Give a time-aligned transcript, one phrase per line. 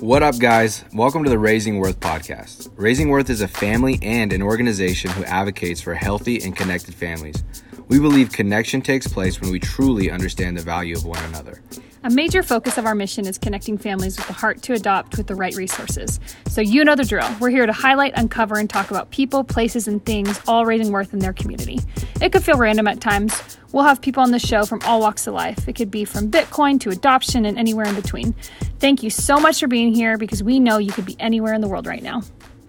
[0.00, 0.84] What up, guys?
[0.92, 2.70] Welcome to the Raising Worth podcast.
[2.76, 7.42] Raising Worth is a family and an organization who advocates for healthy and connected families.
[7.88, 11.62] We believe connection takes place when we truly understand the value of one another.
[12.06, 15.26] A major focus of our mission is connecting families with the heart to adopt with
[15.26, 16.20] the right resources.
[16.46, 17.28] So, you know the drill.
[17.40, 21.12] We're here to highlight, uncover, and talk about people, places, and things all raising worth
[21.12, 21.80] in their community.
[22.22, 23.58] It could feel random at times.
[23.72, 25.66] We'll have people on the show from all walks of life.
[25.66, 28.34] It could be from Bitcoin to adoption and anywhere in between.
[28.78, 31.60] Thank you so much for being here because we know you could be anywhere in
[31.60, 32.22] the world right now.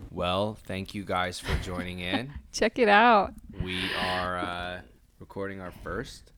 [0.09, 2.33] Well, thank you guys for joining in.
[2.51, 3.35] Check it out.
[3.61, 4.81] We are uh,
[5.19, 6.31] recording our first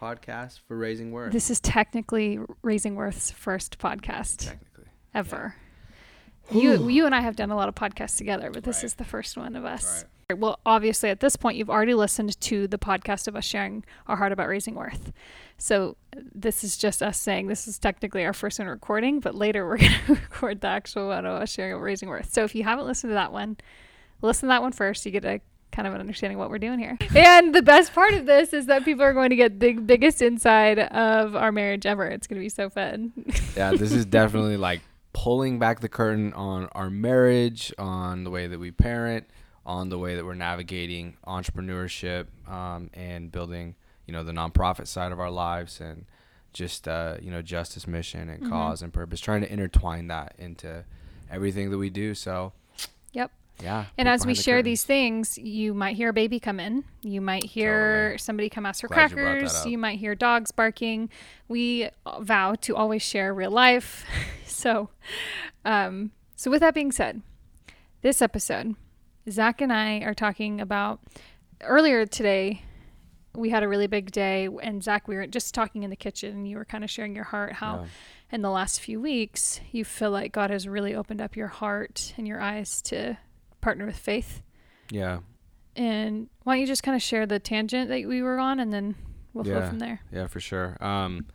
[0.00, 1.32] podcast for Raising Worth.
[1.32, 4.84] This is technically Raising Worth's first podcast Technically.
[5.14, 5.54] ever.
[6.50, 8.84] You, you and I have done a lot of podcasts together, but this Right.
[8.84, 10.04] is the first one of us.
[10.30, 10.38] Right.
[10.38, 14.16] Well, obviously, at this point, you've already listened to the podcast of us sharing our
[14.16, 15.12] heart about raising worth.
[15.58, 15.96] So,
[16.34, 19.76] this is just us saying this is technically our first one recording, but later we're
[19.78, 22.32] going to record the actual one of us sharing about raising worth.
[22.32, 23.56] So, if you haven't listened to that one,
[24.22, 25.04] listen to that one first.
[25.06, 25.40] You get a
[25.76, 26.96] kind of an understanding of what we're doing here.
[27.14, 30.22] And the best part of this is that people are going to get the biggest
[30.22, 32.06] inside of our marriage ever.
[32.06, 33.12] It's going to be so fun.
[33.56, 34.80] yeah, this is definitely like
[35.12, 39.26] pulling back the curtain on our marriage, on the way that we parent,
[39.66, 43.74] on the way that we're navigating entrepreneurship um, and building,
[44.06, 46.06] you know, the nonprofit side of our lives and
[46.54, 50.84] just, uh, you know, justice mission and cause and purpose, trying to intertwine that into
[51.30, 52.14] everything that we do.
[52.14, 52.54] So,
[53.12, 53.30] Yep.
[53.62, 53.86] Yeah.
[53.98, 56.84] And as we the share these things, you might hear a baby come in.
[57.02, 58.18] You might hear Totally.
[58.18, 59.54] somebody come ask for Glad you crackers.
[59.56, 59.66] up.
[59.66, 61.08] You might hear dogs barking.
[61.48, 61.88] We
[62.20, 64.04] vow to always share real life.
[64.46, 64.90] so,
[65.64, 67.22] um, so with that being said,
[68.02, 68.74] this episode,
[69.30, 71.00] Zach and I are talking about
[71.62, 72.62] earlier today.
[73.34, 76.32] We had a really big day, and Zach, we were just talking in the kitchen,
[76.32, 77.86] and you were kind of sharing your heart how Yeah.
[78.32, 82.14] in the last few weeks you feel like God has really opened up your heart
[82.16, 83.18] and your eyes to
[83.66, 84.42] partner with faith.
[84.92, 85.18] Yeah.
[85.74, 88.72] And why don't you just kind of share the tangent that we were on and
[88.72, 88.94] then
[89.34, 89.68] we'll flow Yeah.
[89.68, 90.00] from there.
[90.12, 90.76] Yeah, for sure.
[90.80, 91.26] Um,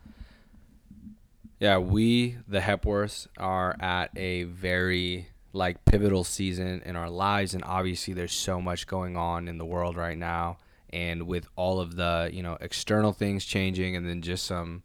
[1.60, 7.62] yeah, we the Hepworths are at a very like pivotal season in our lives, and
[7.64, 10.56] obviously there's so much going on in the world right now,
[10.90, 14.82] and with all of the you know external things changing, and then just some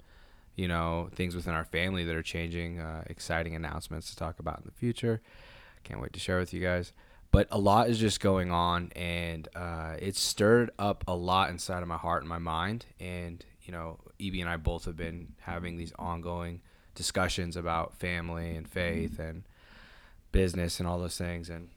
[0.55, 4.57] you know things within our family that are changing, uh, exciting announcements to talk about
[4.59, 5.21] in the future.
[5.85, 6.91] Can't wait to share with you guys.
[7.37, 11.83] But a lot is just going on, and uh, it's stirred up a lot inside
[11.83, 12.87] of my heart and my mind.
[12.99, 16.61] And you know, Evie and I both have been having these ongoing
[16.95, 19.43] discussions about family and faith and
[20.31, 21.51] business and all those things.
[21.51, 21.69] And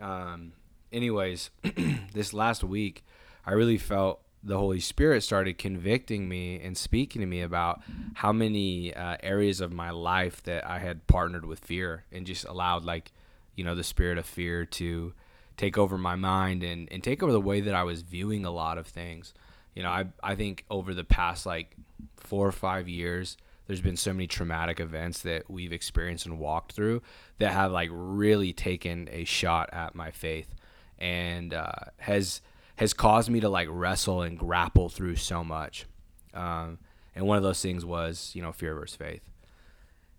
[0.00, 0.52] um,
[0.92, 1.50] anyways,
[2.14, 3.04] this last week,
[3.44, 7.82] I really felt the Holy Spirit started convicting me and speaking to me about
[8.14, 12.44] how many uh, areas of my life that I had partnered with fear and just
[12.44, 13.10] allowed like
[13.58, 15.12] you know the spirit of fear to
[15.56, 18.52] take over my mind and, and take over the way that I was viewing a
[18.52, 19.34] lot of things.
[19.74, 21.76] You know, I I think over the past like
[22.16, 23.36] four or five years,
[23.66, 27.02] there's been so many traumatic events that we've experienced and walked through
[27.38, 30.54] that have like really taken a shot at my faith
[30.96, 32.40] and uh, has
[32.76, 35.84] has caused me to like wrestle and grapple through so much.
[36.32, 36.78] Um,
[37.16, 39.28] and one of those things was you know fear versus faith,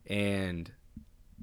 [0.07, 0.69] and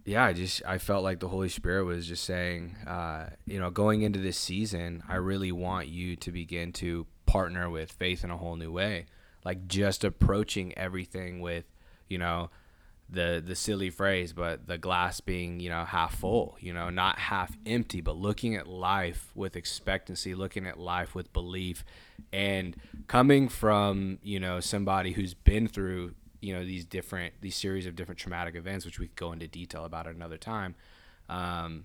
[0.07, 3.71] yeah, I just I felt like the Holy Spirit was just saying, uh, you know,
[3.71, 8.31] going into this season, I really want you to begin to partner with faith in
[8.31, 9.07] a whole new way,
[9.45, 11.65] like just approaching everything with,
[12.09, 12.51] you know,
[13.11, 17.19] the the silly phrase, but the glass being you know half full, you know, not
[17.19, 21.85] half empty, but looking at life with expectancy, looking at life with belief,
[22.33, 22.77] and
[23.09, 26.15] coming from you know somebody who's been through
[26.47, 29.49] you know these different these series of different traumatic events, which we could go into
[29.49, 30.75] detail about at another time.
[31.29, 31.85] Um,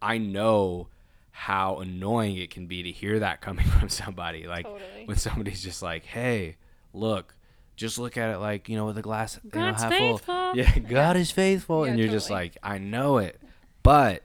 [0.00, 0.88] I know
[1.32, 5.06] how annoying it can be to hear that coming from somebody, like Totally.
[5.06, 6.56] when somebody's just like, "Hey,
[6.92, 7.34] look."
[7.74, 10.16] Just look at it like you know with a glass you know, God's half full.
[10.16, 10.52] faithful.
[10.56, 13.38] Yeah, God is faithful, Yeah, and you're just like, I know it,
[13.82, 14.22] but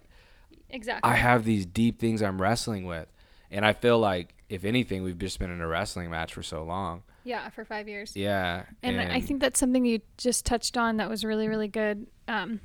[0.70, 1.12] Exactly.
[1.12, 3.08] I have these deep things I'm wrestling with,
[3.52, 6.64] and I feel like if anything, we've just been in a wrestling match for so
[6.64, 7.04] long.
[7.24, 8.16] Yeah, for five years.
[8.16, 12.08] Yeah, And, I think that's something you just touched on that was really, really good.
[12.28, 12.60] Um,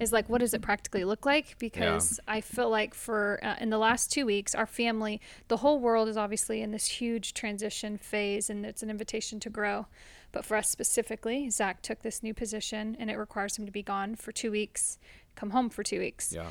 [0.00, 1.56] is like, what does it practically look like?
[1.58, 5.78] Because I feel like for uh, in the last two weeks, our family, the whole
[5.78, 9.86] world is obviously in this huge transition phase, and it's an invitation to grow.
[10.32, 13.82] But for us specifically, Zach took this new position, and it requires him to be
[13.82, 14.98] gone for two weeks,
[15.36, 16.32] come home for two weeks.
[16.32, 16.50] yeah,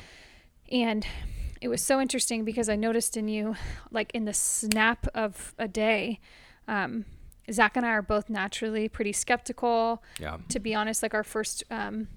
[0.72, 1.06] And
[1.60, 3.56] it was so interesting because I noticed in you,
[3.90, 6.18] like in the snap of a day,
[6.66, 7.04] um,
[7.52, 10.02] Zach and I are both naturally pretty skeptical.
[10.18, 12.08] yeah, To be honest, like our first, um,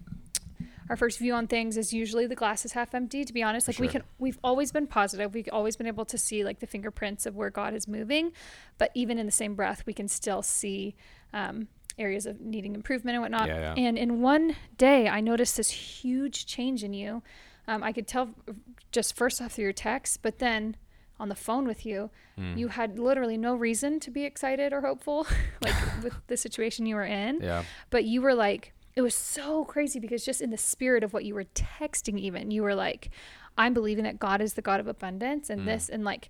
[0.89, 3.25] our first view on things is usually the glass is half empty.
[3.25, 5.33] To be honest, like we can, we've always been positive.
[5.33, 8.31] We've always been able to see like the fingerprints of where God is moving,
[8.77, 10.95] but even in the same breath, we can still see
[11.33, 11.67] um,
[11.99, 13.47] areas of needing improvement and whatnot.
[13.47, 13.73] Yeah, yeah.
[13.75, 17.21] And in one day, I noticed this huge change in you.
[17.67, 18.29] Um, I could tell
[18.93, 20.77] just first off through your text, but then
[21.19, 22.55] on the phone with you, Hmm.
[22.57, 25.25] you had literally no reason to be excited or hopeful,
[25.61, 25.73] like
[26.03, 27.41] with the situation you were in.
[27.41, 27.63] Yeah.
[27.89, 31.23] But you were like, it was so crazy because just in the spirit of what
[31.25, 33.09] you were texting, even you were like,
[33.57, 36.29] I'm believing that God is the God of abundance, and this, and like,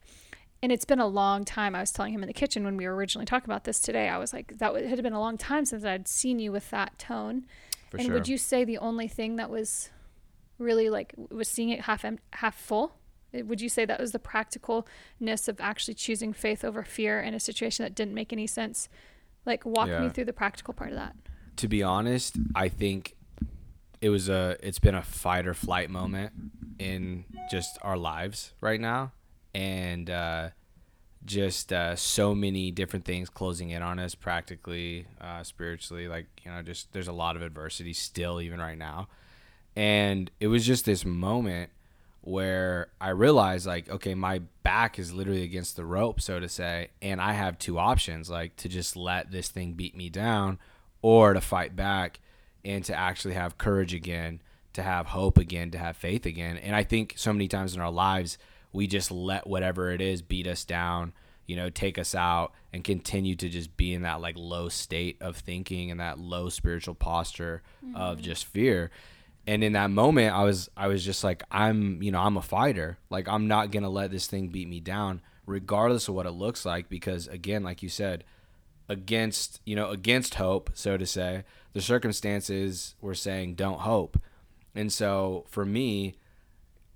[0.63, 1.75] and it's been a long time.
[1.75, 4.07] I was telling him in the kitchen when we were originally talking about this today.
[4.09, 6.69] I was like, that it had been a long time since I'd seen you with
[6.71, 7.45] that tone.
[7.91, 8.15] For and sure.
[8.15, 9.89] would you say the only thing that was
[10.57, 12.95] really like was seeing it half em- half full?
[13.33, 17.39] Would you say that was the practicalness of actually choosing faith over fear in a
[17.39, 18.89] situation that didn't make any sense?
[19.45, 21.15] Like walk me through the practical part of that.
[21.57, 23.15] to be honest, I think
[24.01, 26.31] it was a it's been a fight or flight moment
[26.79, 29.11] in just our lives right now,
[29.55, 30.49] and uh,
[31.25, 36.07] just uh, so many different things closing in on us, practically, uh, spiritually.
[36.07, 39.07] Like you know, just there's a lot of adversity still, even right now,
[39.75, 41.71] and it was just this moment
[42.27, 46.89] where I realized like, okay, my back is literally against the rope, so to say,
[47.01, 50.59] and I have two options, like to just let this thing beat me down
[51.01, 52.19] or to fight back
[52.65, 54.41] and to actually have courage again,
[54.73, 56.57] to have hope again, to have faith again.
[56.57, 58.37] And I think so many times in our lives,
[58.73, 61.13] we just let whatever it is beat us down,
[61.45, 65.15] you know, take us out and continue to just be in that like low state
[65.21, 67.63] of thinking and that low spiritual posture
[67.95, 68.25] of mm-hmm.
[68.25, 68.91] just fear.
[69.47, 72.41] And in that moment, I was I was just like I'm, you know, I'm a
[72.41, 72.97] fighter.
[73.09, 76.31] Like I'm not going to let this thing beat me down regardless of what it
[76.31, 78.25] looks like because again, like you said,
[78.89, 84.17] against you know against hope so to say the circumstances were saying don't hope
[84.75, 86.15] and so for me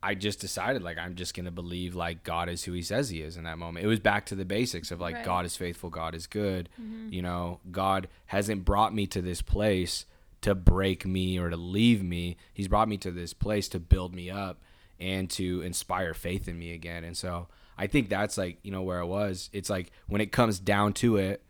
[0.02, 3.10] i just decided like i'm just going to believe like god is who he says
[3.10, 5.26] he is in that moment it was back to the basics of like Right.
[5.26, 7.12] god is faithful god is good mm-hmm.
[7.12, 10.06] you know god hasn't brought me to this place
[10.42, 14.14] to break me or to leave me he's brought me to this place to build
[14.14, 14.60] me up
[15.00, 17.48] and to inspire faith in me again and so
[17.78, 20.94] i think that's like you know where i was it's like when it comes down
[20.94, 21.44] to it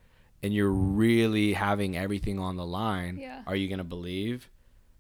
[0.43, 3.43] and you're really having everything on the line, Yeah.
[3.45, 4.49] are you going to believe,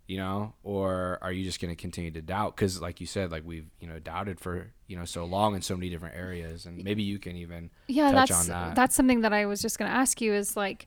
[0.07, 2.55] you know, or are you just going to continue to doubt?
[2.55, 5.63] Because, like you said, like we've, you know, doubted for, you know, so long in
[5.63, 6.67] so many different areas.
[6.67, 8.75] And maybe you can even yeah touch that's on that.
[8.75, 10.85] that's something that i was just going to ask you is like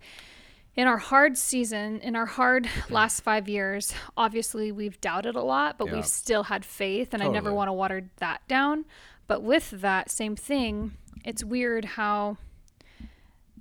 [0.76, 5.79] in our hard season in our hard last five years obviously we've doubted a lot
[5.79, 5.94] but Yeah.
[5.94, 8.85] we've still had faith and i never want to water that down
[9.26, 10.93] but with that same thing
[11.25, 12.37] it's weird how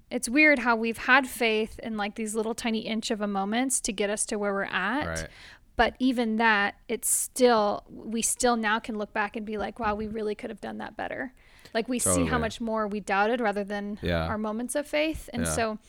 [0.09, 3.79] it's weird how we've had faith in like these little tiny inch of a moments
[3.81, 5.27] to get us to where we're at Right.
[5.75, 9.95] but even that it's still we still now can look back and be like wow
[9.95, 11.33] we really could have done that better
[11.73, 14.25] like we see how much more we doubted rather than Yeah.
[14.27, 15.51] our moments of faith and Yeah.
[15.51, 15.79] so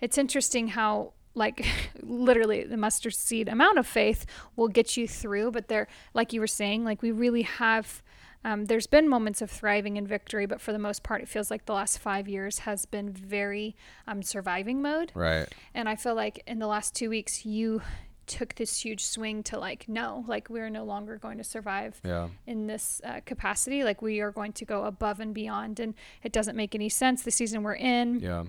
[0.00, 1.64] it's interesting how like
[2.02, 6.40] literally the mustard seed amount of faith will get you through but there like you
[6.40, 8.02] were saying like we really have
[8.44, 11.48] um, there's been moments of thriving and victory but for the most part it feels
[11.50, 13.76] like the last five years has been very
[14.08, 15.48] um, surviving mode Right.
[15.74, 17.82] and I feel like in the last two weeks, you
[18.26, 22.28] took this huge swing to like, no, like we're no longer going to survive Yeah.
[22.46, 23.84] in this uh, capacity.
[23.84, 25.80] Like we are going to go above and beyond.
[25.80, 28.20] And it doesn't make any sense the season we're in.
[28.20, 28.44] Yeah.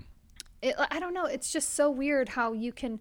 [0.61, 1.25] It, I don't know.
[1.25, 2.99] It's just so weird how you can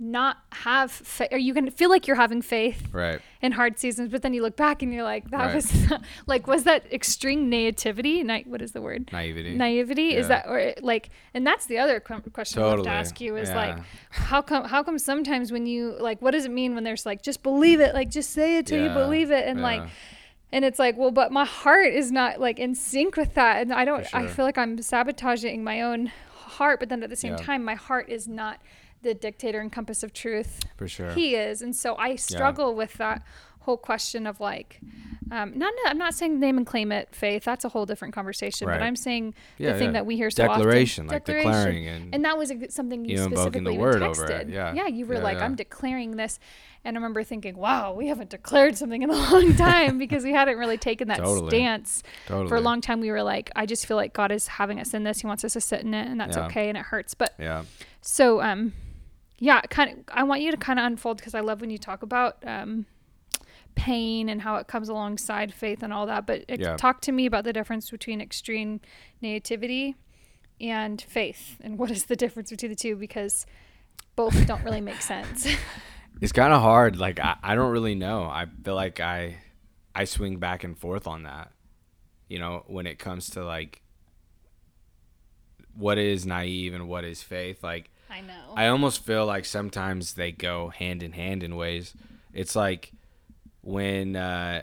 [0.00, 3.20] not have faith or you can feel like you're having faith Right.
[3.42, 5.54] in hard seasons, but then you look back and you're like, that Right.
[5.54, 5.92] was
[6.26, 8.22] like, was that extreme naivety?
[8.24, 9.10] Ni- what is the word?
[9.12, 9.54] Naivety.
[9.54, 13.20] naivety is that or like and that's the other qu- question i have to ask
[13.20, 13.56] you is Yeah.
[13.56, 13.78] like
[14.10, 17.22] how come how come sometimes when you like what does it mean when there's like
[17.22, 19.82] just believe it like just say it till you believe it and like
[20.52, 23.72] and it's like well but my heart is not like in sync with that and
[23.72, 27.32] i don't i feel like i'm sabotaging my own heart but then at the same
[27.32, 27.44] Yeah.
[27.44, 28.58] time my heart is not
[29.02, 31.12] the dictator and compass of truth For sure.
[31.12, 33.22] he is and so i struggle with that
[33.64, 34.80] whole question of like
[35.30, 38.66] um, not i'm not saying name and claim it faith that's a whole different conversation
[38.66, 38.78] Right.
[38.78, 39.92] but i'm saying Yeah, the thing yeah.
[39.92, 40.60] that we hear so often.
[40.60, 44.26] Declaration, often like declaring and- and that was something you You specifically the word over
[44.26, 44.72] texted it, yeah.
[44.74, 45.44] yeah you were Yeah, like yeah.
[45.44, 46.38] i'm declaring this
[46.84, 50.32] and i remember thinking wow we haven't declared something in a long time because we
[50.32, 51.50] hadn't really taken that Totally.
[51.50, 52.48] stance Totally.
[52.48, 54.94] for a long time we were like i just feel like god is having us
[54.94, 56.46] in this he wants us to sit in it and that's Yeah.
[56.46, 57.64] okay and it hurts but Yeah.
[58.00, 58.72] so um
[59.40, 61.78] yeah kind of i want you to kind of unfold because i love when you
[61.78, 62.86] talk about um
[63.74, 66.76] pain and how it comes alongside faith and all that but it, Yeah.
[66.76, 68.80] talk to me about the difference between extreme
[69.22, 69.96] nativity
[70.60, 73.46] and faith and what is the difference between the two because
[74.16, 75.46] both don't really make sense
[76.20, 76.98] It's kind of hard.
[76.98, 78.24] Like I, I don't really know.
[78.24, 79.38] I feel like I
[79.94, 81.50] I swing back and forth on that.
[82.28, 83.80] You know, when it comes to like
[85.74, 87.62] what is naive and what is faith.
[87.62, 88.54] Like I know.
[88.56, 91.94] I almost feel like sometimes they go hand in hand in ways.
[92.32, 92.92] It's like
[93.62, 94.62] when uh,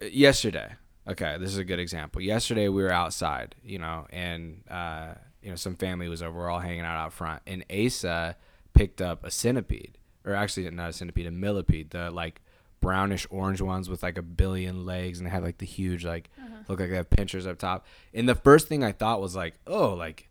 [0.00, 0.72] yesterday.
[1.06, 2.22] Okay, this is a good example.
[2.22, 6.38] Yesterday we were outside, you know, and uh, you know some family was over.
[6.38, 8.36] We're all hanging out out front, and Asa
[8.72, 12.40] picked up a centipede, or actually not a centipede, a millipede, the like
[12.80, 16.30] brownish orange ones with like a billion legs, and they had like the huge like
[16.68, 17.86] look like they have pinchers up top.
[18.14, 20.30] And the first thing I thought was like, oh, like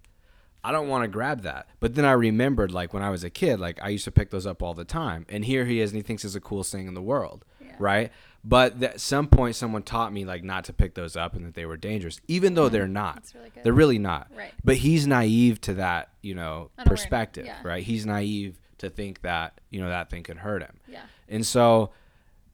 [0.63, 1.67] I don't want to grab that.
[1.79, 4.29] But then I remembered, like when I was a kid, like I used to pick
[4.29, 5.25] those up all the time.
[5.29, 7.74] And here he is, and he thinks it's the coolest thing in the world, Yeah.
[7.79, 8.12] right?
[8.46, 11.53] But at some point, someone taught me like not to pick those up and that
[11.53, 13.15] they were dangerous, even though they're not.
[13.15, 13.63] That's really good.
[13.63, 14.27] They're really not.
[14.36, 14.51] Right.
[14.63, 17.58] But he's naive to that, you know, perspective, yeah.
[17.63, 17.84] right?
[17.84, 21.03] He's naive to think that you know that thing could hurt him, yeah.
[21.29, 21.91] and so,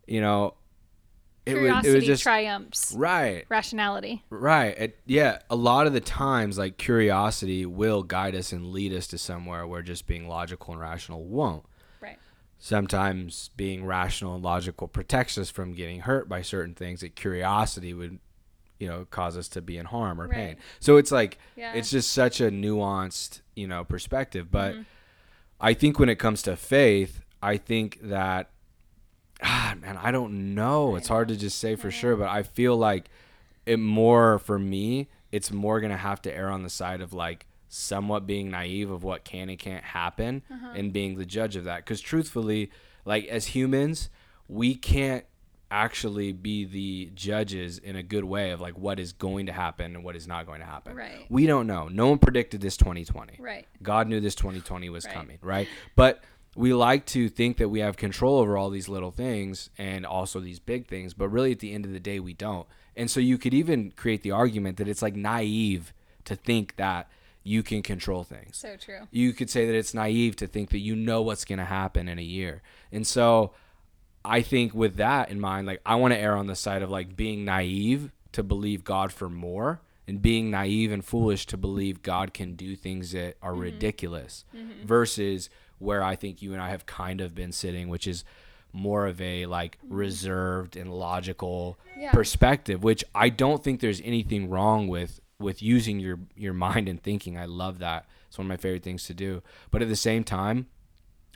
[0.06, 0.54] you know,
[1.46, 3.46] it was, Curiosity it was just triumphs right.
[3.50, 4.24] rationality.
[4.30, 4.78] Right.
[4.78, 5.40] It, yeah.
[5.50, 9.66] A lot of the times, like curiosity will guide us and lead us to somewhere
[9.66, 11.64] where just being logical and rational won't.
[12.02, 12.18] Right.
[12.60, 17.94] Sometimes being rational and logical protects us from getting hurt by certain things that curiosity
[17.94, 18.20] would,
[18.80, 20.58] you know, cause us to be in harm or pain.
[20.80, 21.74] So it's like, Yeah.
[21.74, 24.52] it's just such a nuanced, you know, perspective.
[24.52, 24.82] But Mm-hmm.
[25.62, 28.50] I think when it comes to faith, I think that,
[29.44, 30.96] ah, man, I don't know.
[30.96, 33.10] It's hard to just say for sure, but I feel like
[33.66, 37.46] it more for me, it's more gonna have to err on the side of like
[37.68, 40.42] somewhat being naive of what can and can't happen
[40.76, 41.78] and being the judge of that.
[41.86, 42.72] Because truthfully,
[43.06, 44.10] like as humans,
[44.48, 45.24] we can't
[45.72, 49.94] actually be the judges in a good way of like what is going to happen
[49.96, 50.96] and what is not going to happen.
[50.96, 51.28] Right.
[51.30, 51.88] We don't know.
[51.88, 53.36] No one predicted this 2020.
[53.40, 53.68] Right.
[53.84, 55.14] God knew this 2020 was Right.
[55.14, 55.68] coming, right?
[55.96, 56.24] But
[56.56, 60.40] we like to think that we have control over all these little things and also
[60.40, 62.68] these big things, but really at the end of the day, we don't.
[62.96, 65.94] And so you could even create the argument that it's like naive
[66.26, 67.10] to think that
[67.44, 68.58] you can control things.
[68.58, 69.08] So true.
[69.12, 72.08] You could say that it's naive to think that you know what's going to happen
[72.08, 72.62] in a year.
[72.92, 73.54] And so
[74.26, 76.90] I think with that in mind, like I want to err on the side of
[76.90, 82.02] like being naive to believe God for more and being naive and foolish to believe
[82.02, 83.62] God can do things that are mm-hmm.
[83.62, 84.86] ridiculous mm-hmm.
[84.86, 88.24] versus where I think you and I have kind of been sitting, which is
[88.72, 92.12] more of a like reserved and logical Yeah.
[92.12, 97.02] perspective, which I don't think there's anything wrong with with using your your mind and
[97.02, 97.38] thinking.
[97.38, 98.06] I love that.
[98.28, 99.42] It's one of my favorite things to do.
[99.72, 100.68] But at the same time,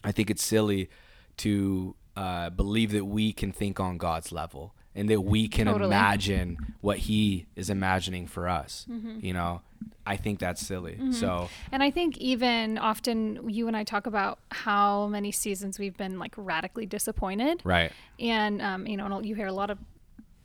[0.03, 0.89] I think it's silly
[1.37, 5.85] to uh, believe that we can think on God's level and that we can Totally.
[5.87, 8.85] imagine what He is imagining for us.
[8.89, 9.19] Mm-hmm.
[9.25, 9.61] You know,
[10.05, 10.99] I think that's silly.
[11.11, 15.97] So And I think even often you and I talk about how many seasons we've
[15.97, 17.61] been like radically disappointed.
[17.63, 19.79] right, And, um, you know, and you hear a lot of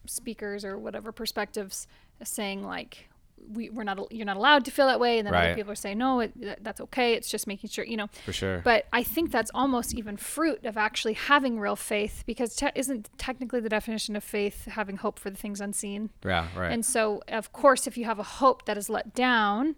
[0.07, 1.87] speakers or whatever perspectives
[2.23, 3.08] saying like,
[3.51, 5.19] we, we're not, you're not allowed to feel that way.
[5.19, 5.47] And then Right.
[5.47, 7.15] other people are saying, no, it, that's okay.
[7.15, 8.61] It's just making sure, you know, for sure.
[8.65, 13.09] but I think that's almost even fruit of actually having real faith because te- isn't
[13.19, 16.11] technically the definition of faith having hope for the things unseen?
[16.25, 16.73] yeah, right.
[16.73, 19.77] And so, of course, if you have a hope that is let down,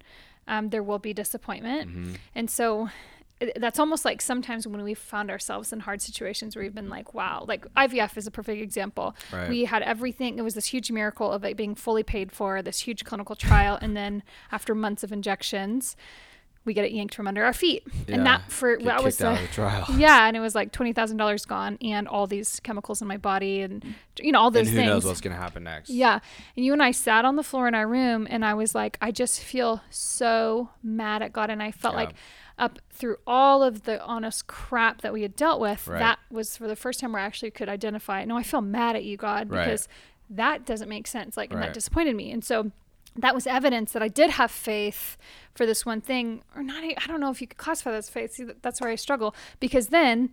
[0.48, 1.88] um, there will be disappointment.
[1.90, 2.14] Mm-hmm.
[2.34, 2.88] And so,
[3.56, 7.14] that's almost like sometimes when we've found ourselves in hard situations where we've been like,
[7.14, 9.14] wow, like IVF is a perfect example.
[9.32, 9.48] Right.
[9.48, 12.80] We had everything, it was this huge miracle of it being fully paid for, this
[12.80, 13.78] huge clinical trial.
[13.80, 15.96] and then after months of injections,
[16.66, 17.82] we get it yanked from under our feet.
[18.06, 19.86] Yeah, And that for that was the, the trial.
[19.96, 23.16] yeah, and it was like twenty thousand dollars gone, and all these chemicals in my
[23.16, 23.82] body, and
[24.20, 24.86] you know all those and who things.
[24.90, 25.88] knows what's gonna happen next?
[25.88, 26.18] Yeah.
[26.56, 28.98] And you and I sat on the floor in our room and I was like,
[29.00, 31.48] I just feel so mad at God.
[31.48, 32.00] And I felt Yeah.
[32.00, 32.14] like
[32.60, 35.98] up through all of the honest crap that we had dealt with, Right.
[35.98, 38.94] that was for the first time where I actually could identify, no, I feel mad
[38.94, 39.64] at you, God, Right.
[39.64, 39.88] because
[40.28, 41.36] that doesn't make sense.
[41.36, 42.30] Like, and that disappointed me.
[42.30, 42.70] And so
[43.16, 45.16] that was evidence that I did have faith
[45.54, 46.84] for this one thing, or not.
[46.84, 48.34] I don't know if you could classify that as faith.
[48.34, 50.30] See, that's where I struggle because then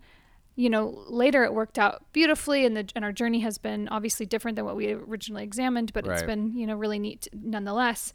[0.60, 4.25] you know, later it worked out beautifully, and the and our journey has been obviously
[4.25, 8.12] different than what we originally examined, but it's been you know really neat nonetheless.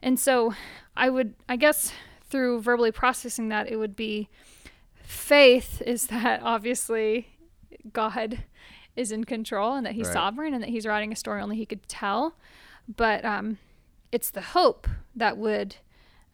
[0.00, 0.54] And so,
[0.96, 1.92] I would, I guess,
[2.30, 4.28] through verbally processing that, it would be
[5.02, 7.28] faith is that obviously
[7.92, 8.44] God
[8.96, 10.14] is in control and that He's Right.
[10.14, 12.36] sovereign and that He's writing a story only He could tell,
[12.96, 13.58] but um,
[14.12, 15.76] it's the hope that would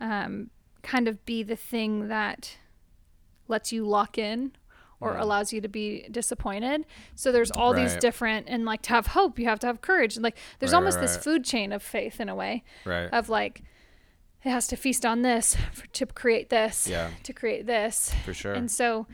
[0.01, 0.51] um,
[0.83, 2.57] kind of be the thing that
[3.49, 4.53] lets you lock in
[4.99, 6.85] or allows you to be disappointed.
[7.15, 10.17] So there's all these different and like to have hope, you have to have courage.
[10.17, 13.09] And like there's Right, almost right, this food chain of faith in a way Right.
[13.13, 13.63] of like
[14.47, 17.11] it has to feast on this for, to create this, Yeah.
[17.25, 18.13] to create this.
[18.25, 18.55] For sure.
[18.55, 19.07] And so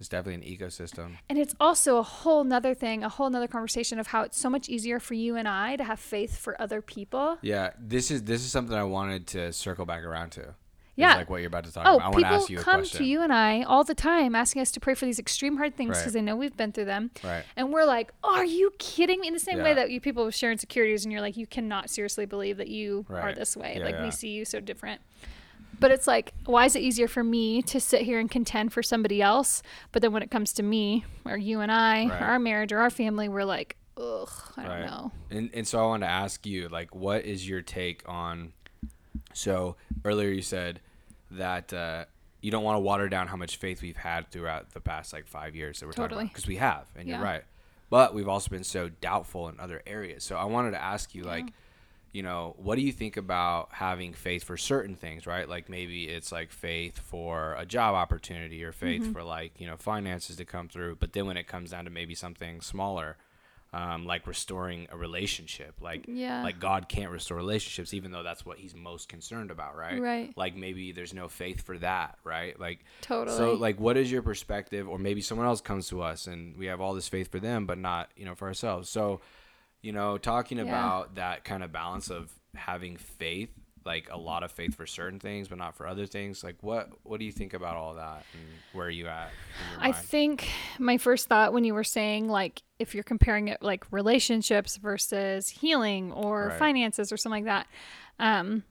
[0.00, 1.12] It's definitely an ecosystem.
[1.30, 4.50] And it's also a whole nother thing, a whole nother conversation of how it's so
[4.50, 7.38] much easier for you and I to have faith for other people.
[7.42, 10.54] Yeah, this is this is something I wanted to circle back around to.
[10.96, 11.16] Yeah.
[11.16, 12.00] like what you're about to talk Oh, about.
[12.00, 12.98] I want to people ask you a come question.
[12.98, 15.76] to you and I all the time asking us to pray for these extreme hard
[15.76, 15.98] things Right.
[15.98, 17.10] because they know we've been through them.
[17.24, 17.44] Right.
[17.56, 19.26] And we're like, are you kidding me?
[19.28, 22.26] In the same way that you people share insecurities and you're like, you cannot seriously
[22.26, 23.76] believe that you are this way.
[23.78, 24.04] Yeah, like yeah.
[24.04, 25.00] we see you so different.
[25.80, 28.80] But it's like, why is it easier for me to sit here and contend for
[28.82, 29.60] somebody else?
[29.90, 32.22] But then when it comes to me or you and I, Right.
[32.22, 35.12] or our marriage or our family, we're like, ugh, I don't know.
[35.30, 38.52] And and so I want to ask you, like, what is your take on?
[39.34, 40.80] So earlier you said
[41.32, 42.04] that uh,
[42.40, 45.26] you don't want to water down how much faith we've had throughout the past like
[45.26, 46.22] five years that we're talking Totally.
[46.24, 47.16] about because we have, and Yeah.
[47.16, 47.44] you're right.
[47.90, 50.24] But we've also been so doubtful in other areas.
[50.24, 51.46] So I wanted to ask you, like,
[52.12, 55.48] you know, what do you think about having faith for certain things, right?
[55.48, 59.12] Like maybe it's like faith for a job opportunity or faith Mm-hmm.
[59.12, 60.96] for like, you know, finances to come through.
[60.96, 63.16] But then when it comes down to maybe something smaller,
[63.74, 66.44] um, like restoring a relationship, like, Yeah.
[66.44, 70.00] like God can't restore relationships, even though that's what he's most concerned about, right?
[70.00, 70.32] Right.
[70.36, 72.58] Like maybe there's no faith for that, right?
[72.60, 73.36] Like, Totally.
[73.36, 74.88] so like, what is your perspective?
[74.88, 77.66] Or maybe someone else comes to us and we have all this faith for them,
[77.66, 78.88] but not, you know, for ourselves.
[78.88, 79.20] So,
[79.82, 80.64] you know, talking Yeah.
[80.64, 83.50] about that kind of balance of having faith,
[83.84, 86.42] like a lot of faith for certain things, but not for other things.
[86.42, 89.30] Like, what what do you think about all that, and where are you at?
[89.60, 90.48] In your I think
[90.78, 95.48] my first thought when you were saying like if you're comparing it like relationships versus
[95.48, 96.58] healing or Right.
[96.58, 97.66] finances or something like that,
[98.18, 98.64] um,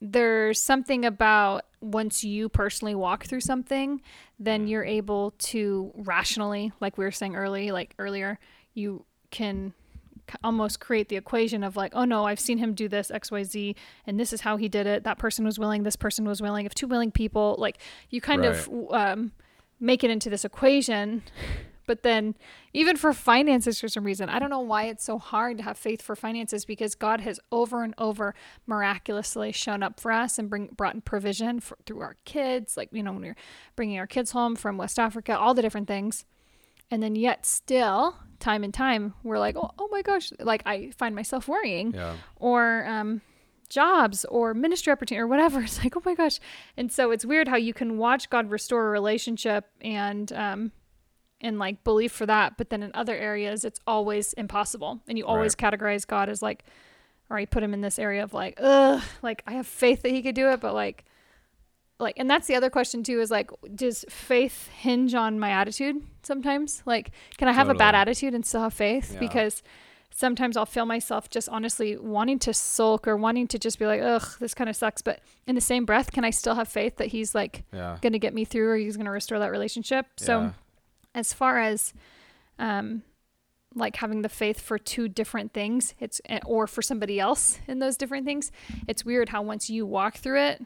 [0.00, 4.00] there's something about once you personally walk through something,
[4.38, 8.38] then you're able to rationally, like we were saying early, like earlier,
[8.74, 9.72] you can
[10.42, 13.42] almost create the equation of like, oh no, I've seen him do this X Y
[13.42, 15.04] Z, and this is how he did it.
[15.04, 15.82] That person was willing.
[15.82, 16.66] This person was willing.
[16.66, 17.78] If two willing people, like
[18.10, 19.32] you kind of um,
[19.80, 21.22] make it into this equation.
[21.84, 22.36] But then,
[22.72, 25.76] even for finances, for some reason, I don't know why it's so hard to have
[25.76, 28.34] faith for finances because God has over and over
[28.66, 32.76] miraculously shown up for us and bring brought in provision for, through our kids.
[32.76, 33.36] Like you know, when we're
[33.74, 36.24] bringing our kids home from West Africa, all the different things,
[36.90, 40.90] and then yet still, time and time, we're like, oh, oh my gosh, like I
[40.98, 43.22] find myself worrying yeah, or um,
[43.68, 45.60] jobs or ministry opportunity or whatever.
[45.62, 46.40] It's like, oh my gosh.
[46.76, 50.72] And so it's weird how you can watch God restore a relationship and um,
[51.40, 55.24] and like believe for that, but then in other areas it's always impossible, and you
[55.24, 56.64] always categorize God as like,
[57.30, 60.12] or you put him in this area of like, ugh, like I have faith that
[60.12, 61.04] he could do it, but like.
[62.02, 66.02] Like, and that's the other question too is like, does faith hinge on my attitude
[66.22, 66.82] sometimes?
[66.84, 69.12] Like, can I have a bad attitude and still have faith?
[69.14, 69.20] Yeah.
[69.20, 69.62] Because
[70.10, 74.02] sometimes I'll feel myself just honestly wanting to sulk or wanting to just be like,
[74.02, 75.00] ugh, this kind of sucks.
[75.00, 78.12] But in the same breath, can I still have faith that he's like yeah, going
[78.12, 80.06] to get me through or he's going to restore that relationship?
[80.16, 80.50] So, yeah.
[81.14, 81.94] as far as,
[82.58, 83.02] um,
[83.74, 87.78] like having the faith for two different things, it's eh, or for somebody else in
[87.78, 88.52] those different things,
[88.86, 90.62] it's weird how once you walk through it,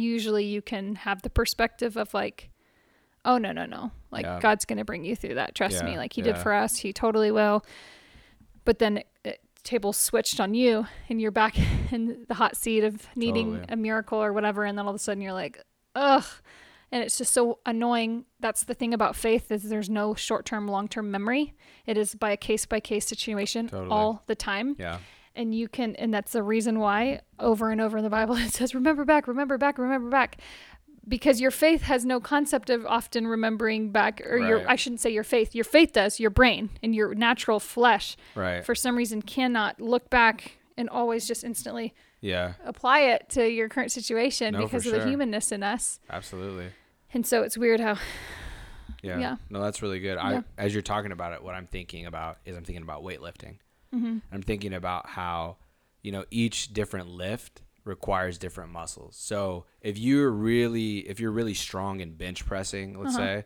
[0.00, 2.50] usually you can have the perspective of like,
[3.24, 4.40] oh no no no, like Yeah.
[4.40, 5.54] God's going to bring you through that.
[5.54, 7.64] Trust Yeah, me, like He did for us, He totally will.
[8.64, 11.56] But then it, it, tables switched on you, and you're back
[11.92, 13.72] in the hot seat of needing Totally.
[13.72, 15.62] a miracle or whatever, and then all of a sudden you're like,
[15.94, 16.24] ugh
[16.92, 21.10] and it's just so annoying that's the thing about faith is there's no short-term long-term
[21.10, 21.54] memory
[21.86, 23.90] it is by a case-by-case situation Totally.
[23.90, 24.98] all the time yeah.
[25.40, 28.52] And you can and that's the reason why over and over in the bible it
[28.52, 30.36] says remember back remember back remember back
[31.08, 35.10] because your faith has no concept of often remembering back or your I shouldn't say
[35.10, 38.64] your faith your faith does your brain and your natural flesh Right.
[38.64, 42.52] for some reason cannot look back and always just instantly yeah.
[42.66, 45.00] apply it to your current situation No, because of sure.
[45.00, 46.66] the humanness in us Absolutely.
[47.14, 47.96] and so it's weird how
[49.02, 49.18] Yeah.
[49.18, 49.36] Yeah.
[49.48, 50.16] No, that's really good.
[50.16, 50.42] Yeah.
[50.58, 53.56] I as you're talking about it, what I'm thinking about is I'm thinking about weightlifting.
[53.94, 54.18] Mm-hmm.
[54.32, 55.56] I'm thinking about how,
[56.02, 59.16] you know, each different lift requires different muscles.
[59.16, 63.40] So if you're really if you're really strong in bench pressing, let's Uh-huh.
[63.40, 63.44] say,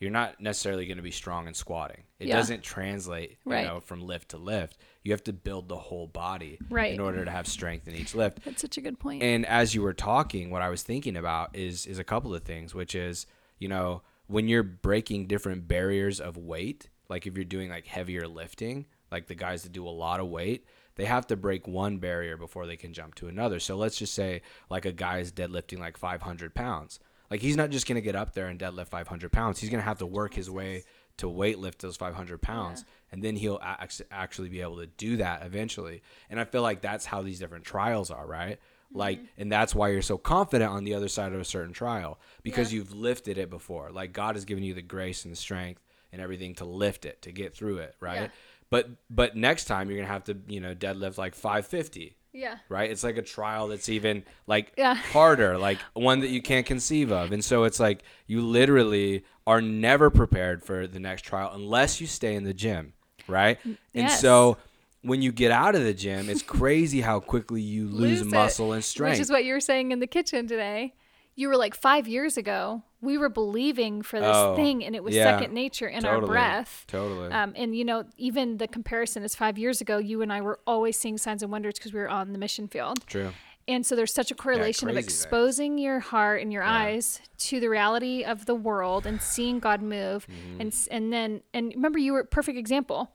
[0.00, 2.02] you're not necessarily going to be strong in squatting.
[2.18, 2.36] It Yeah.
[2.36, 3.64] doesn't translate, you Right.
[3.64, 4.76] know, from lift to lift.
[5.04, 6.92] You have to build the whole body Right.
[6.92, 8.42] in order to have strength in each lift.
[8.44, 9.22] That's such a good point.
[9.22, 12.42] And as you were talking, what I was thinking about is is a couple of
[12.42, 13.26] things, which is,
[13.60, 18.26] you know, when you're breaking different barriers of weight, like if you're doing like heavier
[18.26, 21.98] lifting, like the guys that do a lot of weight, they have to break one
[21.98, 23.60] barrier before they can jump to another.
[23.60, 26.98] So let's just say like a guy is deadlifting like 500 pounds.
[27.30, 29.60] Like he's not just gonna get up there and deadlift 500 pounds.
[29.60, 30.82] He's gonna have to work his way
[31.18, 35.18] to weight lift those 500 pounds, and then he'll ac- actually be able to do
[35.18, 36.02] that eventually.
[36.30, 38.58] And I feel like that's how these different trials are, right?
[38.94, 39.40] Like, Mm-hmm.
[39.42, 42.72] and that's why you're so confident on the other side of a certain trial because
[42.72, 42.78] Yeah.
[42.78, 43.90] you've lifted it before.
[43.90, 47.20] Like, God has given you the grace and the strength and everything to lift it,
[47.22, 48.22] to get through it, right?
[48.22, 48.28] Yeah.
[48.72, 52.56] But but next time you're gonna have to, you know, deadlift like 550 Yeah.
[52.70, 52.90] right?
[52.90, 54.94] It's like a trial that's even like Yeah.
[55.12, 57.32] harder, like one that you can't conceive of.
[57.32, 62.06] And so it's like you literally are never prepared for the next trial unless you
[62.06, 62.94] stay in the gym,
[63.28, 63.58] right?
[63.62, 64.12] Mm, yes.
[64.12, 64.56] And so
[65.02, 68.26] when you get out of the gym, it's crazy how quickly you lose, Lose it,
[68.34, 69.18] muscle and strength.
[69.18, 70.94] Which is what you were saying in the kitchen today.
[71.34, 75.02] You were like five years ago, we were believing for this Oh, thing, and it
[75.04, 76.84] was yeah, second nature in our breath.
[76.88, 77.30] Totally.
[77.30, 80.60] Um, and you know, even the comparison is five years ago, you and I were
[80.66, 83.04] always seeing signs and wonders because we were on the mission field.
[83.06, 83.32] True.
[83.68, 85.14] And so there's such a correlation of crazy things.
[85.24, 86.72] exposing your heart and your Yeah.
[86.78, 90.26] eyes to the reality of the world and seeing God move.
[90.26, 90.60] Mm-hmm.
[90.60, 93.10] And and then and remember you were a perfect example.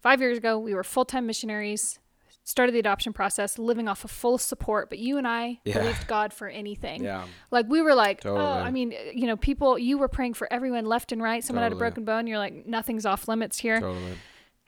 [0.00, 1.98] 5 years ago we were full-time missionaries,
[2.44, 5.78] started the adoption process, living off of full support, but you and I Yeah.
[5.78, 7.04] believed God for anything.
[7.04, 7.24] Yeah.
[7.50, 10.84] Like we were like, oh, I mean, you know, people you were praying for everyone
[10.86, 11.42] left and right.
[11.44, 13.78] Someone had a broken bone, you're like nothing's off limits here.
[13.80, 14.14] Totally.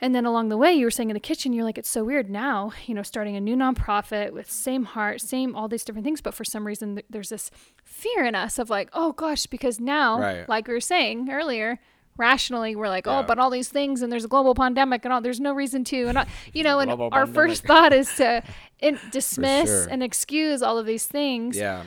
[0.00, 2.04] And then along the way, you were saying in the kitchen, you're like, it's so
[2.04, 6.04] weird now, you know, starting a new nonprofit with same heart, same all these different
[6.04, 6.20] things.
[6.20, 7.50] But for some reason, th- there's this
[7.84, 10.48] fear in us of like, oh gosh, because now, Right.
[10.48, 11.78] like we were saying earlier,
[12.16, 13.18] rationally, we're like, oh, Yeah.
[13.20, 15.85] oh, but all these things and there's a global pandemic and all, there's no reason
[15.85, 16.05] to.
[16.07, 17.35] And, all, you know, and Global our pandemic.
[17.35, 18.42] first thought is to
[18.81, 19.87] in, dismiss sure.
[19.90, 21.57] and excuse all of these things.
[21.57, 21.85] Yeah.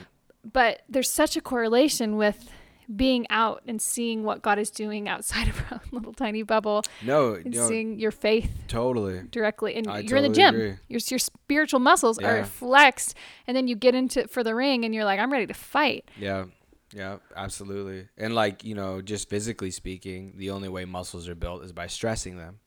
[0.50, 2.48] But there's such a correlation with
[2.96, 6.82] being out and seeing what God is doing outside of our own little tiny bubble
[7.04, 9.24] No, and seeing your faith totally.
[9.30, 10.74] directly and I you're in the gym agree.
[10.88, 12.28] your, your spiritual muscles Yeah.
[12.30, 13.14] are flexed
[13.46, 16.10] and then you get into for the ring and you're like i'm ready to fight
[16.18, 16.46] Yeah.
[16.94, 18.08] Yeah, absolutely.
[18.16, 21.86] And like, you know, just physically speaking, the only way muscles are built is by
[21.86, 22.60] stressing them.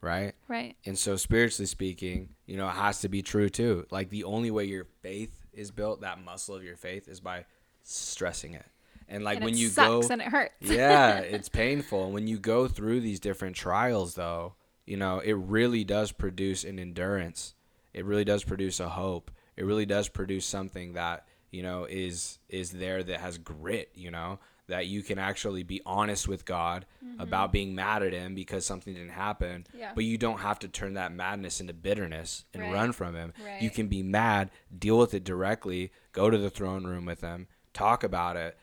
[0.00, 0.34] Right?
[0.46, 3.84] right And so spiritually speaking, you know, it has to be true too.
[3.90, 7.46] Like the only way your faith is built, that muscle of your faith is by
[7.82, 8.66] stressing it.
[9.08, 12.04] And like and when it you sucks go and it hurts Yeah, it's painful.
[12.04, 14.54] And when you go through these different trials though,
[14.86, 17.54] you know, it really does produce an endurance.
[17.92, 19.30] It really does produce a hope.
[19.56, 24.10] It really does produce something that, you know, is is there that has grit, you
[24.10, 26.84] know, that you can actually be honest with God
[27.18, 29.64] about being mad at him because something didn't happen.
[29.70, 29.78] Mm-hmm.
[29.78, 29.92] Yeah.
[29.94, 32.72] But you don't have to turn that madness into bitterness and Right.
[32.72, 33.32] run from him.
[33.60, 37.48] You can be mad, deal with it directly, go to the throne room with him,
[37.72, 38.58] talk about it,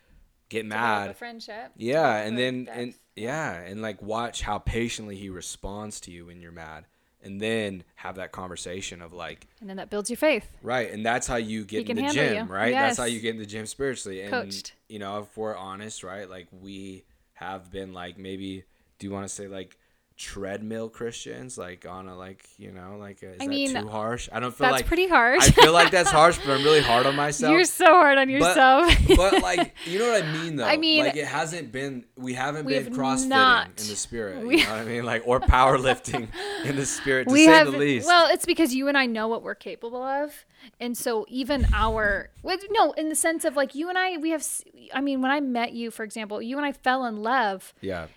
[0.50, 2.78] get mad, a friendship yeah, and then depth.
[2.78, 6.86] and yeah, and like watch how patiently he responds to you when you're mad,
[7.26, 11.06] and then have that conversation of like, and then that builds your faith right, and
[11.06, 12.54] that's how you get He in the gym, you.
[12.54, 12.72] right?
[12.72, 14.74] That's how you get in the gym spiritually, and Coached.
[14.88, 18.64] you know, if we're honest, right, like we have been like maybe,
[19.00, 19.78] do you want to say like
[20.18, 23.88] treadmill Christians, like on a like you know like a, is I that mean, too
[23.90, 24.30] harsh?
[24.32, 26.64] I don't feel that's like that's pretty harsh I feel like that's harsh, but I'm
[26.64, 27.52] really hard on myself.
[27.52, 30.66] you're so hard on yourself but like you know what I mean though.
[30.66, 33.68] I mean- like it hasn't been we haven't been crossfitting not.
[33.68, 34.46] in the spirit.
[34.46, 35.04] We- you know what I mean?
[35.04, 36.30] Like or powerlifting
[36.64, 38.08] in the spirit to we say have the least.
[38.08, 40.46] well it's because you and i know what we're capable of
[40.80, 44.30] and so even our well, no in the sense of like you and i we
[44.32, 44.46] have
[44.94, 48.08] I mean when i met you for example you and i fell in love yeah.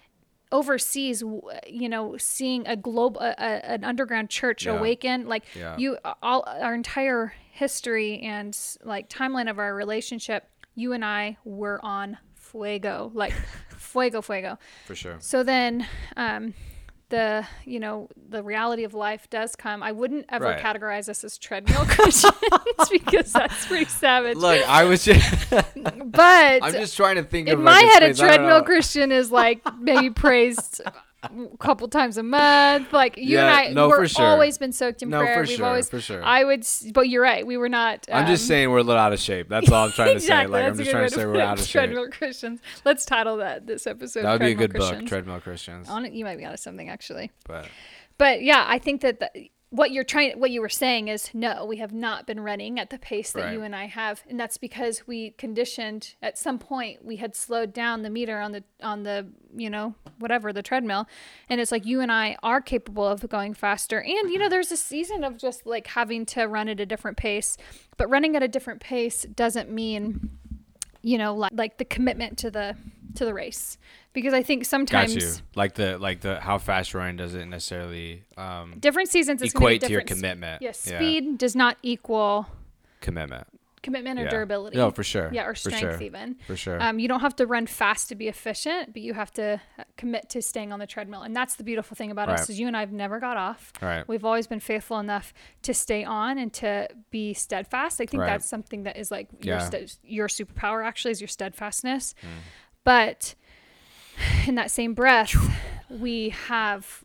[0.53, 1.23] Overseas
[1.67, 2.77] you know seeing a
[3.17, 4.73] a, an underground church Yeah.
[4.79, 5.77] awaken like Yeah.
[5.77, 11.81] you all our entire history and like timeline of our relationship you and i were
[11.85, 13.33] on fuego like
[13.77, 15.17] fuego fuego For sure.
[15.21, 16.55] so then um
[17.11, 20.63] the you know the reality of life does come i wouldn't ever Right.
[20.63, 22.35] categorize us as treadmill christians
[22.91, 25.63] because that's pretty savage Look, I was just but
[26.63, 28.21] I'm just trying to think in of my like, head, a space.
[28.21, 28.63] I don't treadmill.
[28.65, 30.83] Christian is like maybe praised
[31.23, 32.93] a couple times a month.
[32.93, 34.27] Like you Yeah, and I, no, we're for sure.
[34.27, 35.35] always been soaked in No, prayer.
[35.35, 36.23] for We've sure, always, for sure.
[36.23, 37.47] I would, but you're right.
[37.47, 38.07] We were not.
[38.13, 39.49] I'm just um, saying we're a little out of shape.
[39.49, 40.47] That's all I'm trying to say.
[40.47, 41.73] Like I'm just trying to say we're out of shape.
[41.73, 42.61] Treadmill Christians.
[42.85, 44.23] Let's title that this episode.
[44.23, 45.89] That would be a good book, Treadmill Christians.
[45.89, 47.31] On it, you might be onto something actually.
[47.47, 47.67] But
[48.17, 51.65] But yeah, I think that the, what you're trying, what you were saying is no,
[51.67, 53.53] we have not been running at the pace that Right.
[53.53, 57.73] you and I have, and that's because we conditioned at some point we had slowed
[57.75, 61.07] down the meter on the on the you know whatever the treadmill,
[61.49, 64.73] and it's like you and I are capable of going faster, and you know there's
[64.73, 67.59] a season of just like having to run at a different pace,
[67.99, 70.31] but running at a different pace doesn't mean
[71.03, 72.77] you know like, like the commitment to the
[73.15, 73.79] to the race
[74.13, 75.33] because I think got sometimes you.
[75.55, 79.93] Like the like the how fast you're running doesn't necessarily um different seasons equate to
[79.93, 80.63] your commitment.
[80.63, 82.47] Yes, speed does not equal
[83.01, 83.47] Commitment.
[83.83, 84.31] Commitment or Yeah.
[84.31, 84.77] durability.
[84.77, 85.31] No, for sure.
[85.33, 86.03] Yeah, or For strength sure.
[86.03, 86.37] even.
[86.47, 86.83] For sure.
[86.83, 89.85] Um, you don't have to run fast to be efficient, but you have to uh,
[89.97, 91.23] commit to staying on the treadmill.
[91.23, 93.73] And that's the beautiful thing about us is you and I've never got off.
[93.83, 94.07] right.
[94.09, 98.01] We've always been faithful enough to stay on and to be steadfast.
[98.01, 98.27] I think Right.
[98.29, 99.85] that's something that is like your, Yeah.
[99.87, 102.15] ste- your superpower actually is your steadfastness.
[102.23, 102.27] Mm.
[102.85, 103.35] But
[104.47, 105.35] in that same breath,
[105.89, 107.05] we have,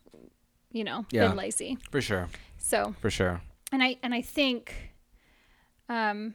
[0.72, 1.28] you know, Yeah.
[1.28, 1.78] been lazy.
[1.92, 2.30] For sure.
[2.58, 3.42] So For sure.
[3.72, 4.92] and I and I think
[5.90, 6.34] um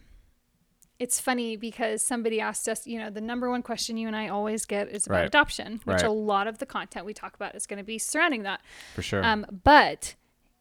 [0.99, 4.29] it's funny because somebody asked us, you know, the number one question you and I
[4.29, 5.27] always get is about Right.
[5.27, 6.05] adoption, which Right.
[6.05, 8.61] a lot of the content we talk about is going to be surrounding that.
[8.95, 9.25] For sure.
[9.25, 10.17] Um, but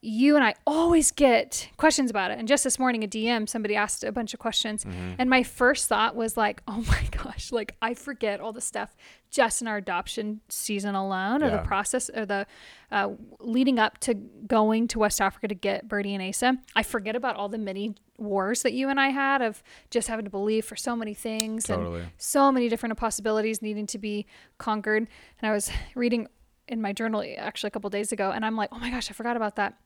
[0.08, 2.40] you and I always get questions about it.
[2.40, 4.86] And just this morning, a DM, somebody asked a bunch of questions.
[4.86, 5.16] Mm-hmm.
[5.20, 8.96] And my first thought was like, oh my gosh, like I forget all the stuff
[9.30, 12.48] just in our adoption season alone or the process or the
[12.90, 13.10] uh,
[13.42, 16.58] leading up to going to West Africa to get Birdie and Asa.
[16.74, 20.24] I forget about all the many wars that you and I had of just having
[20.24, 22.02] to believe for so many things Totally.
[22.02, 24.26] and so many different possibilities needing to be
[24.58, 25.10] conquered.
[25.42, 26.30] And I was reading
[26.70, 29.14] in my journal actually a couple days ago, and I'm like, oh my gosh, I
[29.14, 29.78] forgot about that.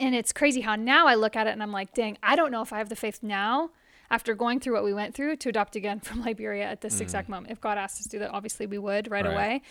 [0.00, 2.50] And it's crazy how now I look at it and I'm like, dang, I don't
[2.52, 3.70] know if I have the faith now
[4.10, 7.28] after going through what we went through to adopt again from Liberia at this exact
[7.28, 7.52] moment.
[7.52, 9.28] If God asked us to do that, obviously we would right, Mm.
[9.28, 9.34] Right.
[9.34, 9.62] away.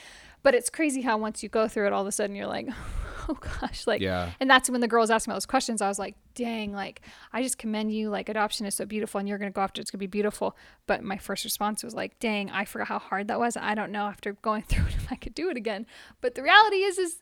[0.44, 2.68] But it's crazy how once you go through it, all of a sudden you're like,
[3.30, 4.30] oh gosh, like, Yeah.
[4.40, 5.82] and that's when the girls asked me all those questions.
[5.82, 7.02] I was like, dang, like,
[7.34, 8.10] I just commend you.
[8.10, 9.84] Like, adoption is so beautiful and you're going to go after it.
[9.84, 10.56] It's going to be beautiful.
[10.86, 13.58] But my first response was like, dang, I forgot how hard that was.
[13.58, 15.86] I don't know after going through it if I could do it again.
[16.22, 17.18] But the reality is, is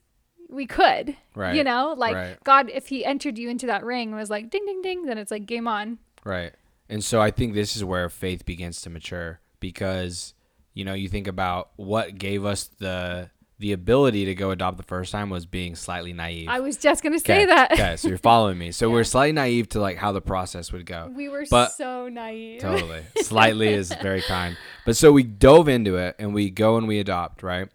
[0.50, 1.56] we could, Right.
[1.56, 2.44] you know, like Right.
[2.44, 5.18] God, if he entered you into that ring and was like, ding, ding, ding, then
[5.18, 6.00] it's like game on.
[6.24, 6.54] Right.
[6.90, 10.34] And so I think this is where faith begins to mature because
[10.74, 14.84] you know, you think about what gave us the the ability to go adopt the
[14.84, 16.50] first time was being slightly naive.
[16.50, 17.46] I was just going to say okay.
[17.46, 17.72] that.
[17.72, 18.72] okay, so you're following me.
[18.74, 21.10] So we're slightly naive to like how the process would go.
[21.16, 22.60] We were But- so naive.
[22.60, 23.04] Totally.
[23.22, 24.58] Slightly is very kind.
[24.86, 27.70] But so we dove into it and we go and we adopt, right?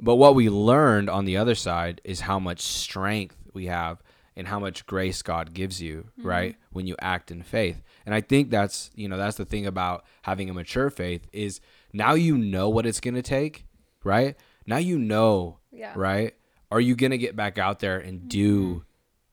[0.00, 4.02] But what we learned on the other side is how much strength we have
[4.36, 6.28] and how much grace God gives you, mm-hmm.
[6.28, 6.56] right?
[6.70, 7.82] When you act in faith.
[8.06, 11.60] And I think that's, you know, that's the thing about having a mature faith is
[11.92, 13.66] now you know what it's going to take,
[14.04, 14.36] right?
[14.64, 15.92] Now you know, Yeah.
[15.96, 16.34] right?
[16.70, 18.78] Are you going to get back out there and do mm-hmm.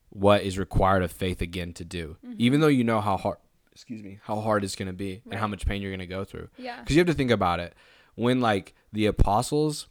[0.10, 2.17] what is required of faith again to do?
[2.25, 2.36] Mm-hmm.
[2.39, 3.38] Even though you know how hard
[3.71, 6.08] excuse me, how hard it's going to be and how much pain you're going to
[6.08, 6.47] go through.
[6.58, 6.80] Yeah.
[6.80, 7.75] Because you have to think about it.
[8.15, 9.88] When like the apostles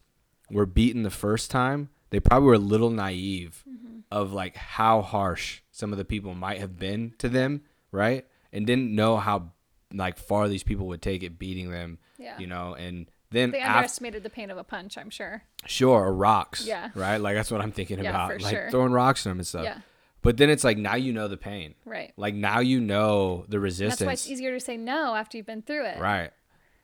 [0.54, 3.98] were beaten the first time, they probably were a little naive Mm-hmm.
[4.10, 8.24] of like how harsh some of the people might have been to them, right?
[8.52, 9.50] And didn't know how
[9.92, 12.38] like far these people would take it beating them, Yeah.
[12.38, 12.74] you know.
[12.74, 15.42] And then They after, underestimated the pain of a punch, I'm sure.
[15.66, 16.90] sure, or rocks, Yeah.
[16.94, 17.16] right?
[17.18, 18.70] Like that's what I'm thinking Yeah, about, for like sure.
[18.70, 19.64] throwing rocks at them and stuff.
[19.64, 19.78] Yeah.
[20.22, 22.12] But then it's like now you know the pain, Right.
[22.16, 23.98] like now you know the resistance.
[24.00, 25.98] that's why it's easier to say no after you've been through it.
[25.98, 26.30] Right.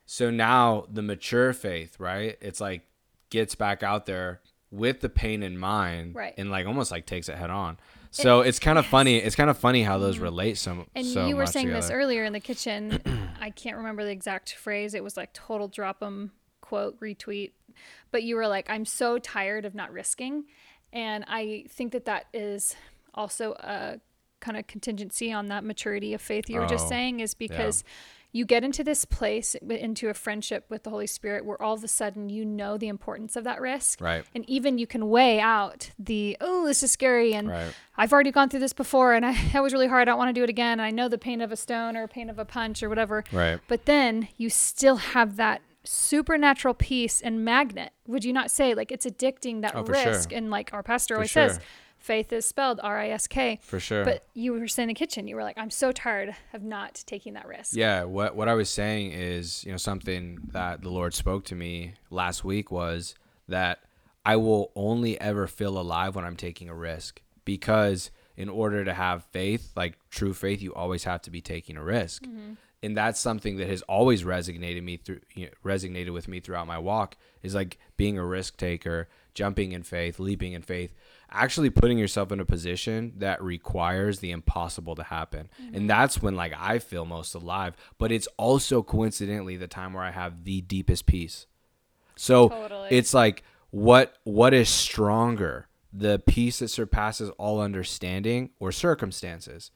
[0.07, 2.37] So now the mature faith, right?
[2.41, 2.83] It's like
[3.31, 4.41] gets back out there
[4.71, 6.35] with the pain in mind, Right.
[6.37, 7.79] And like almost like takes it head on.
[8.13, 9.19] So it's kind of funny.
[9.19, 10.83] It's kind of funny how those relate so Mm-hmm.
[10.97, 13.01] And so you were saying this earlier in the kitchen.
[13.41, 14.95] I can't remember the exact phrase.
[14.95, 17.53] It was like total drop 'em quote retweet.
[18.11, 20.45] But you were like, I'm so tired of not risking.
[20.93, 22.75] And I think that that is
[23.15, 24.01] also a
[24.41, 27.85] kind of contingency on that maturity of faith you were just Oh, saying is because
[28.33, 31.83] you get into this place into a friendship with the Holy Spirit where all of
[31.83, 34.01] a sudden you know the importance of that risk.
[34.01, 34.25] Right.
[34.35, 37.35] And even you can weigh out the, oh, this is scary.
[37.35, 37.73] And Right.
[37.97, 40.03] I've already gone through this before and I, that was really hard.
[40.03, 40.75] I don't want to do it again.
[40.79, 43.25] And I know the pain of a stone or pain of a punch or whatever.
[43.33, 43.59] Right.
[43.67, 47.93] But then you still have that supernatural peace and magnet.
[48.07, 50.13] Would you not say like it's addicting that Oh, for sure.
[50.13, 50.33] risk?
[50.33, 51.63] And like our pastor For always says, sure.
[52.01, 53.61] Faith is spelled R I S K.
[53.63, 54.05] For sure.
[54.05, 57.03] But you were saying in the kitchen, you were like, I'm so tired of not
[57.07, 57.77] taking that risk.
[57.77, 61.55] Yeah, what what I was saying is, you know, something that the Lord spoke to
[61.55, 63.15] me last week was
[63.49, 63.81] that
[64.25, 68.95] I will only ever feel alive when I'm taking a risk because in order to
[68.95, 72.25] have faith, like true faith, you always have to be taking a risk.
[72.25, 72.55] Mm-hmm.
[72.83, 76.67] And that's something that has always resonated me through you know, resonated with me throughout
[76.67, 80.95] my walk is like being a risk taker, jumping in faith, leaping in faith,
[81.31, 85.49] actually putting yourself in a position that requires the impossible to happen.
[85.73, 90.05] And that's when like I feel most alive, but it's also coincidentally the time where
[90.05, 91.47] I have the deepest peace.
[92.17, 92.89] So Totally.
[92.91, 95.67] it's like what what is stronger?
[95.93, 99.71] The peace that surpasses all understanding or circumstances.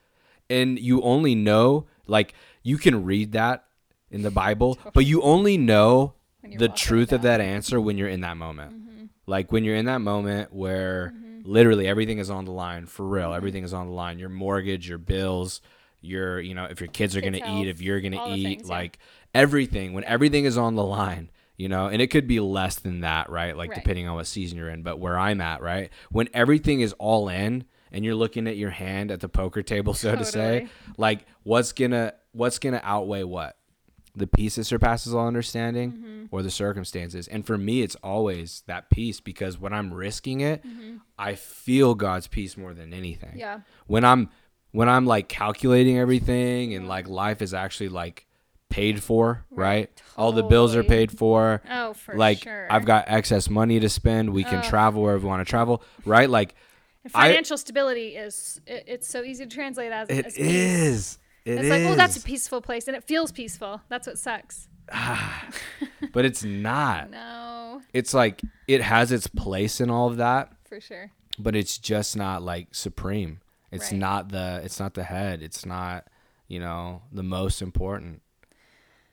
[0.51, 3.65] And you only know like you can read that
[4.11, 6.15] in the Bible, but you only know
[6.57, 8.73] the truth of that answer when you're in that moment.
[8.73, 9.05] Mm-hmm.
[9.27, 11.15] Like when you're in that moment where
[11.45, 14.19] literally everything is on the line for real, everything is on the line.
[14.19, 15.61] Your mortgage, your bills,
[16.01, 18.75] your you know if your kids are gonna eat if you're gonna eat things, yeah.
[18.75, 18.99] like
[19.35, 19.93] everything.
[19.93, 23.31] When everything is on the line you know and it could be less than that
[23.31, 23.57] right?
[23.57, 23.79] Like Right.
[23.79, 25.91] depending on what season you're in but where i'm at right?
[26.11, 29.95] When everything is all in and you're looking at your hand at the poker table
[30.05, 33.57] so to say like what's gonna what's gonna outweigh what
[34.17, 36.25] the peace that surpasses all understanding Mm-hmm.
[36.31, 40.65] or the circumstances and for me it's always that peace because when i'm risking it
[41.19, 43.39] i feel god's peace more than anything Mm-hmm.
[43.39, 43.61] Yeah.
[43.87, 44.31] when i'm
[44.73, 48.27] when i'm like calculating everything and like life is actually like
[48.71, 52.17] paid for right, all the bills are paid for Oh, for sure.
[52.19, 52.67] like sure.
[52.71, 54.65] i've got excess money to spend we can Ugh.
[54.65, 56.55] travel wherever we want to travel right like
[57.05, 61.19] And I- financial stability is it, it's so easy to translate as it as is
[61.45, 63.81] It It's like, oh, that's a peaceful place, and it feels peaceful.
[63.89, 64.69] That's what sucks.
[66.13, 70.79] but it's not No, it's like it has its place in all of that for
[70.81, 71.11] sure.
[71.39, 73.41] but it's just not like supreme
[73.73, 73.99] it's Right.
[73.99, 76.07] not the it's not the head it's not
[76.49, 78.21] you know the most important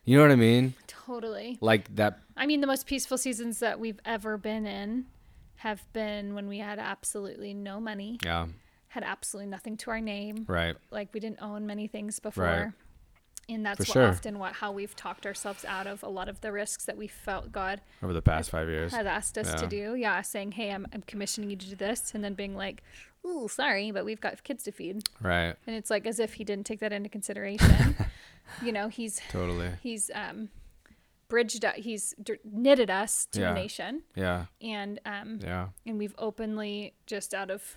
[0.04, 1.56] you know what i mean Totally.
[1.62, 5.06] like that I mean, the most peaceful seasons that we've ever been in
[5.56, 8.46] have been when we had absolutely no money, yeah
[8.92, 10.44] had absolutely nothing to our name.
[10.48, 12.44] right Like we didn't own many things before.
[12.44, 12.72] Right.
[13.48, 14.06] And that's what sure.
[14.08, 17.08] often what how we've talked ourselves out of a lot of the risks that we
[17.08, 19.94] felt God over the past five years has asked us to do.
[19.96, 22.82] Yeah, saying, "Hey, I'm, I'm commissioning you to do this," and then being like,
[23.26, 26.44] "Ooh, sorry, but we've got kids to feed," right and it's like as if he
[26.44, 27.96] didn't take that into consideration.
[28.62, 30.48] you know, he's totally he's um,
[31.28, 33.50] bridged, u- he's d- knitted us to Yeah.
[33.50, 37.74] a nation, yeah and um, yeah and we've openly just out of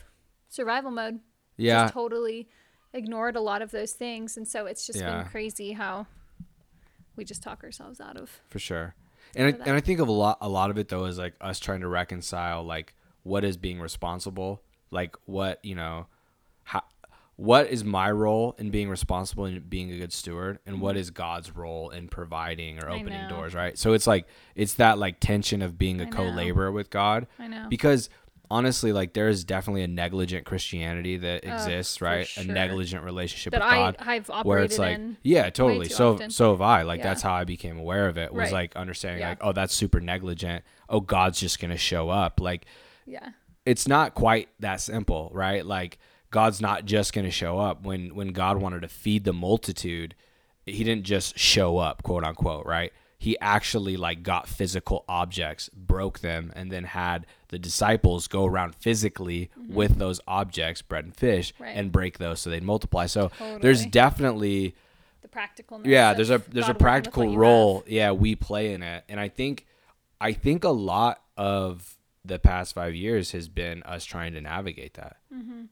[0.50, 1.20] survival mode,
[1.58, 2.48] yeah just totally
[2.94, 5.18] ignored a lot of those things, and so it's just Yeah.
[5.22, 6.08] been crazy how
[7.16, 8.30] we just talk ourselves out of.
[8.50, 8.96] for sure
[9.36, 9.68] and I, that.
[9.68, 11.82] and I think of a lot a lot of it though is like us trying
[11.82, 16.08] to reconcile like what is being responsible like what you know
[16.64, 16.84] how
[17.38, 21.10] what is my role in being responsible and being a good steward and what is
[21.10, 23.00] god's role in providing or Mm-hmm.
[23.02, 26.90] Opening doors right so it's like it's that like tension of being a co-laborer with
[26.90, 27.66] god I know.
[27.70, 28.10] because
[28.52, 32.44] honestly like there is definitely a negligent christianity that Oh, exists for right sure.
[32.44, 36.14] a negligent relationship that with I god I've operated where it's like yeah totally so
[36.14, 36.30] often.
[36.30, 37.04] so have i like Yeah.
[37.06, 38.54] that's how i became aware of it was Right.
[38.54, 39.30] like understanding Yeah.
[39.30, 42.66] like oh that's super negligent oh god's just gonna show up like
[43.06, 43.30] Yeah.
[43.66, 45.98] it's not quite that simple right like
[46.32, 50.16] god's not just gonna show up when when god wanted to feed the multitude
[50.66, 56.20] he didn't just show up quote unquote right he actually like got physical objects broke
[56.20, 61.54] them and then had the disciples go around physically with those objects bread and fish
[61.54, 61.64] Mm-hmm.
[61.64, 61.76] Right.
[61.78, 64.76] and break those so they'd multiply so there's definitely
[65.22, 65.82] The practical.
[65.86, 69.66] yeah there's a there's a practical role yeah we play in it and i think
[70.20, 74.96] i think a lot of the past five years has been us trying to navigate
[74.96, 75.18] that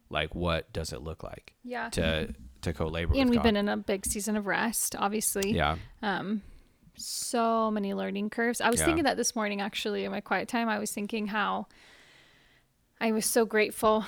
[0.09, 1.69] like what does it look like Mm-hmm.
[1.71, 1.89] Yeah.
[1.89, 3.43] to to co-labor and with we've God.
[3.43, 5.51] been in a big season of rest, obviously.
[5.53, 6.41] yeah Um,
[6.95, 8.61] so many learning curves.
[8.61, 8.85] I was Yeah.
[8.85, 10.69] thinking that this morning, actually, in my quiet time.
[10.69, 11.67] I was thinking how
[13.01, 14.05] I was so grateful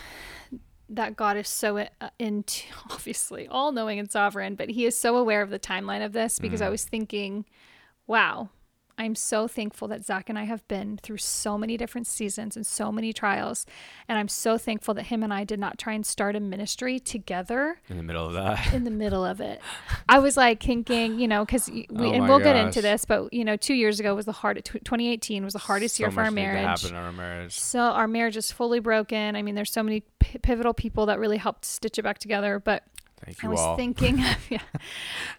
[0.88, 1.88] that God is so uh,
[2.20, 6.14] into, obviously, all knowing and sovereign, but He is so aware of the timeline of
[6.14, 6.66] this because Mm.
[6.66, 7.46] I was thinking,
[8.08, 8.50] wow,
[8.98, 12.66] I'm so thankful that Zach and I have been through so many different seasons and
[12.66, 13.66] so many trials.
[14.08, 17.00] And I'm so thankful that him and I did not try and start a ministry
[17.00, 19.62] together in the middle of that in the middle of it.
[20.10, 23.34] I was like thinking, you know, because we, oh and we'll get into this, but
[23.34, 24.64] you know, two years ago was the hard.
[24.64, 26.64] 2018 was the hardest so year for our marriage.
[26.64, 29.36] happen in our marriage So our marriage is fully broken.
[29.36, 32.60] I mean, there's so many p- pivotal people that really helped stitch it back together.
[32.60, 32.84] But
[33.24, 34.60] thank you I was all thinking, of yeah,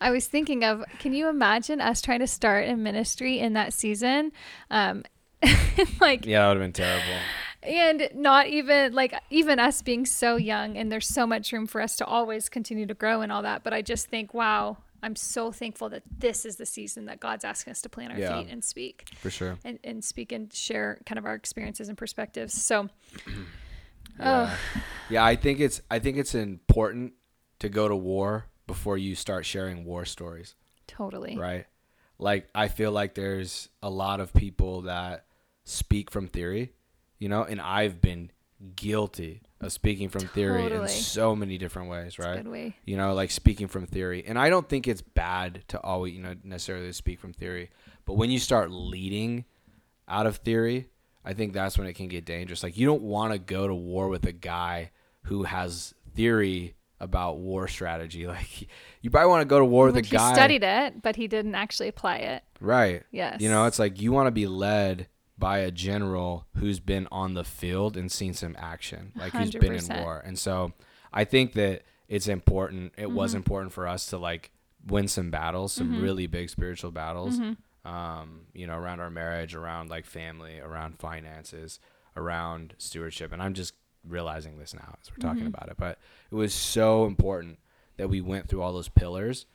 [0.01, 3.73] I was thinking of, can you imagine us trying to start a ministry in that
[3.73, 4.33] season?
[4.71, 5.05] Um,
[6.01, 7.21] like yeah that would have been terrible
[7.62, 11.81] and not even like even us being so young and there's so much room for
[11.81, 15.15] us to always continue to grow and all that but i just think wow i'm
[15.15, 18.39] so thankful that this is the season that god's asking us to plant our Yeah.
[18.41, 21.99] feet and speak for sure and, and speak and share kind of our experiences and
[21.99, 22.89] perspectives so
[24.19, 24.57] yeah.
[24.57, 24.59] Oh.
[25.11, 27.12] yeah i think it's i think it's important
[27.59, 30.55] to go to war before you start sharing war stories
[30.87, 31.66] totally right?
[32.19, 35.27] Like I feel like there's a lot of people that
[35.64, 36.73] speak from theory,
[37.19, 38.31] you know, and I've been
[38.75, 42.37] guilty of speaking from theory in so many different ways, right?
[42.37, 44.25] good way You know, like speaking from theory.
[44.27, 47.70] And I don't think it's bad to always, you know, necessarily speak from theory,
[48.07, 49.45] but when you start leading
[50.09, 50.89] out of theory,
[51.24, 52.62] I think that's when it can get dangerous.
[52.62, 54.93] Like you don't want to go to war with a guy
[55.24, 58.26] who has theory about war strategy.
[58.36, 58.68] Like
[59.03, 61.28] you probably want to go to war with a he guy studied it but he
[61.28, 63.03] didn't actually apply it Right.
[63.11, 67.07] yes You know, it's like you want to be led by a general who's been
[67.12, 70.22] on the field and seen some action, like who's been in war.
[70.24, 70.72] And so
[71.12, 72.94] I think that it's important.
[72.97, 73.36] It was Mm-hmm.
[73.38, 74.51] important for us to like
[74.86, 77.38] win some battles, some really big spiritual battles.
[77.38, 77.88] Mm-hmm.
[77.88, 81.78] Um, you know, around our marriage, around like family, around finances,
[82.16, 83.30] around stewardship.
[83.32, 83.74] And I'm just
[84.09, 85.48] realizing this now as we're talking Mm-hmm.
[85.54, 85.76] about it.
[85.76, 85.98] But
[86.30, 87.59] it was so important
[87.96, 89.46] that we went through all those pillars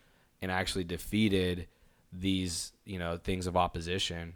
[0.41, 1.67] and actually defeated
[2.11, 4.33] these, you know, things of opposition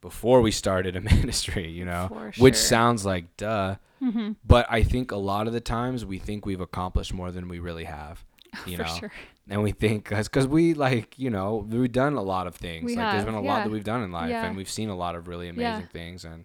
[0.00, 3.76] before we started a ministry, you know, For which sounds like duh.
[4.02, 4.32] Mm-hmm.
[4.46, 7.58] But I think a lot of the times we think we've accomplished more than we
[7.60, 8.24] really have,
[8.66, 9.10] you know, sure.
[9.48, 12.84] and we think because we like you know we've done a lot of things.
[12.84, 14.44] We like there's have, been a lot that we've done in life, Yeah.
[14.44, 15.52] and we've seen a lot of really Yeah.
[15.76, 16.44] amazing things, and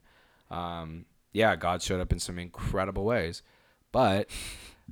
[0.50, 3.42] um, yeah, God showed up in some incredible ways.
[3.92, 4.30] But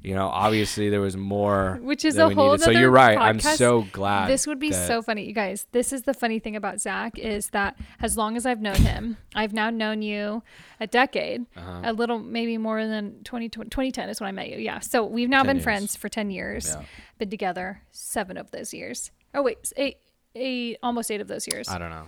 [0.02, 2.58] you know, obviously there was more, Which is a whole.
[2.58, 3.18] So you're right.
[3.18, 4.30] I'm so glad.
[4.30, 5.68] This would be that- so funny, you guys.
[5.74, 9.18] This is the funny thing about Zach is that as long as I've known him,
[9.36, 10.42] I've now known you
[10.80, 11.82] a decade, Uh-huh.
[11.84, 14.58] a little maybe more than 20, 2010 is when I met you.
[14.58, 14.80] Yeah.
[14.80, 15.64] So we've now been years.
[15.66, 16.84] friends for 10 years, Yeah.
[17.18, 19.12] been together seven of those years.
[19.34, 19.98] Oh, wait, eight,
[20.34, 21.68] eight, almost eight of those years.
[21.68, 22.06] I don't know.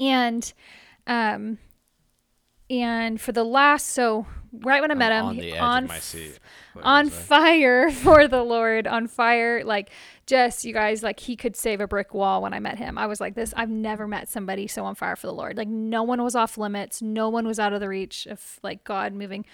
[0.00, 0.50] and,
[1.06, 1.58] um,
[2.70, 5.84] and for the last, so right when I met I'm him, on the edge on
[5.84, 6.38] of my seat.
[6.82, 9.64] On fire for the Lord, on fire.
[9.64, 9.90] Like,
[10.26, 12.98] just you guys, like, he could save a brick wall when I met him.
[12.98, 15.56] I was like, this, I've never met somebody so on fire for the Lord.
[15.56, 18.84] Like, no one was off limits, no one was out of the reach of like
[18.84, 19.44] God moving.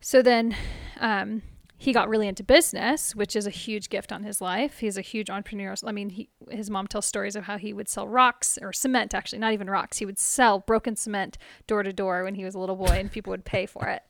[0.00, 0.54] So then,
[1.00, 1.42] um,
[1.76, 4.78] he got really into business, which is a huge gift on his life.
[4.78, 5.74] He's a huge entrepreneur.
[5.84, 9.12] I mean, he, his mom tells stories of how he would sell rocks or cement,
[9.12, 9.98] actually, not even rocks.
[9.98, 13.10] He would sell broken cement door to door when he was a little boy, and
[13.10, 14.02] people would pay for it.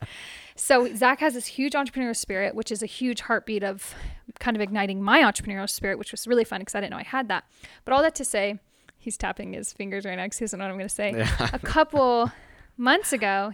[0.55, 3.93] So Zach has this huge entrepreneurial spirit, which is a huge heartbeat of
[4.39, 7.03] kind of igniting my entrepreneurial spirit, which was really fun because I didn't know I
[7.03, 7.45] had that.
[7.83, 8.59] But all that to say,
[8.97, 11.27] he's tapping his fingers right now because he doesn't know what I'm going to say.
[11.51, 12.31] A couple
[12.77, 13.53] months ago,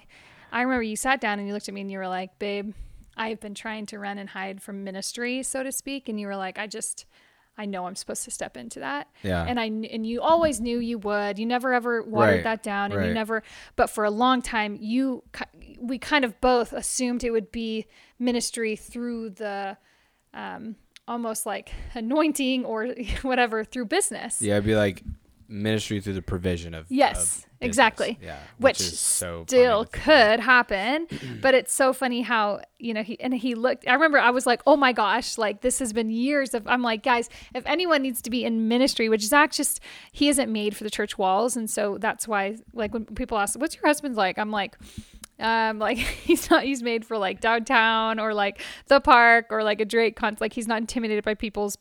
[0.52, 2.74] I remember you sat down and you looked at me and you were like, babe,
[3.18, 6.10] I've been trying to run and hide from ministry, so to speak.
[6.10, 7.06] And you were like, I just,
[7.58, 9.08] I know I'm supposed to step into that.
[9.24, 9.44] Yeah.
[9.48, 11.38] And I and you always knew you would.
[11.38, 13.44] You never ever watered Right, that down, and you never.
[13.76, 15.24] But for a long time, you
[15.80, 17.88] we kind of both assumed it would be
[18.20, 19.78] ministry through the,
[20.34, 20.76] um,
[21.08, 22.88] almost like anointing or
[23.22, 24.42] whatever through business.
[24.42, 25.04] Yeah, it'd be like
[25.48, 27.51] ministry through the provision of Yes, of.
[27.62, 28.18] Exactly.
[28.22, 31.08] Yeah, which, is so still could happen
[31.42, 34.46] but it's so funny how you know he and he looked i remember i was
[34.46, 38.02] like oh my gosh like this has been years of i'm like guys if anyone
[38.02, 39.80] needs to be in ministry which zach just
[40.12, 43.60] he isn't made for the church walls and so that's why like when people ask
[43.60, 44.78] what's your husband's like i'm like
[45.40, 49.82] um like he's not he's made for like downtown or like the park or like
[49.82, 50.42] a drake concert.
[50.42, 51.78] like he's not intimidated by people's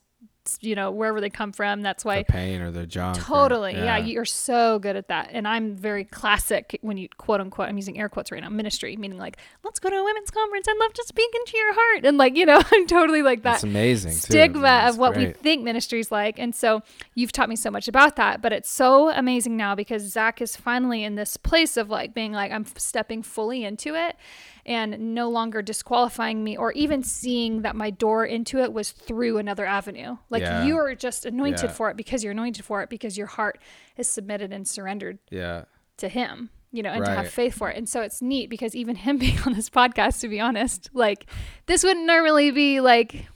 [0.61, 3.17] you know wherever they come from that's why the pain or the junk.
[3.17, 3.73] or- Totally.
[3.73, 3.97] Yeah.
[3.97, 5.29] you're so good at that.
[5.31, 8.95] And I'm very classic when you quote unquote, I'm using air quotes right now, ministry,
[8.97, 10.67] meaning like, let's go to a women's conference.
[10.67, 12.05] I'd love to speak into your heart.
[12.05, 14.11] And like, you know, I'm totally like that That's amazing.
[14.13, 15.37] stigma That's of what we great.
[15.37, 16.39] think ministry's like.
[16.39, 16.81] And so
[17.15, 18.41] you've taught me so much about that.
[18.41, 22.31] But it's so amazing now because Zach is finally in this place of like being
[22.31, 24.15] like, I'm stepping fully into it
[24.63, 29.37] and no longer disqualifying me or even seeing that my door into it was through
[29.39, 30.17] another avenue.
[30.31, 30.65] Like Yeah.
[30.65, 31.71] you are just anointed Yeah.
[31.75, 33.59] for it because you're anointed for it because your heart
[33.97, 35.65] is submitted and surrendered Yeah.
[35.97, 38.73] to him you know and to have faith for it and so it's neat because
[38.75, 41.25] even him being on this podcast to be honest like
[41.65, 43.27] this wouldn't normally be like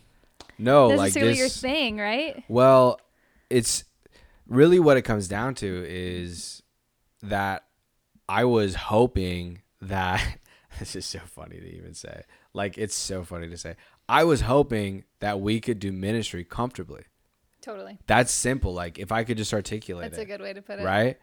[0.57, 1.59] No, like necessarily your this.
[1.61, 2.99] thing right Well,
[3.49, 3.83] it's
[4.47, 6.63] really what it comes down to is
[7.21, 7.65] that
[8.29, 10.25] I was hoping that
[10.79, 12.23] this is so funny to even say.
[12.53, 13.75] Like it's so funny to say.
[14.07, 17.03] I was hoping that we could do ministry comfortably.
[17.61, 18.73] totally That's simple.
[18.73, 21.17] Like if I could just articulate that's a good way to put it right?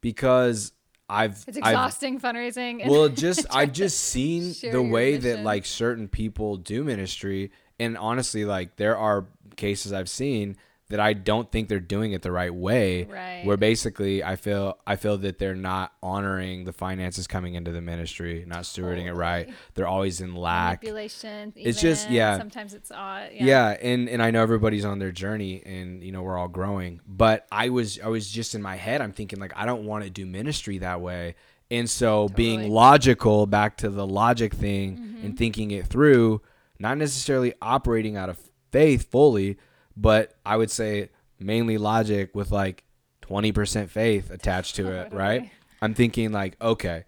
[0.00, 0.72] Because
[1.08, 6.08] I've it's I've- exhausting fundraising well just i've just seen the way that like certain
[6.08, 9.26] people do ministry and honestly like there are
[9.56, 10.56] cases i've seen
[10.90, 13.42] that i don't think they're doing it the right way Right.
[13.44, 17.80] where basically i feel i feel that they're not honoring the finances coming into the
[17.80, 19.52] ministry not stewarding it right.
[19.74, 20.82] They're always in lack.
[20.82, 22.36] Manipulation It's just- yeah.
[22.38, 23.76] sometimes it's odd yeah.
[23.80, 27.46] and and i know everybody's on their journey and you know we're all growing but
[27.50, 30.10] i was i was just in my head i'm thinking like i don't want to
[30.10, 31.34] do ministry that way.
[31.70, 35.30] And so being logical back to the logic thing and mm-hmm.
[35.32, 36.42] thinking it through
[36.78, 38.38] not necessarily operating out of
[38.70, 39.56] faith fully
[39.96, 42.84] but i would say mainly logic with like
[43.22, 45.50] 20% faith attached to it right
[45.82, 47.04] i'm thinking like okay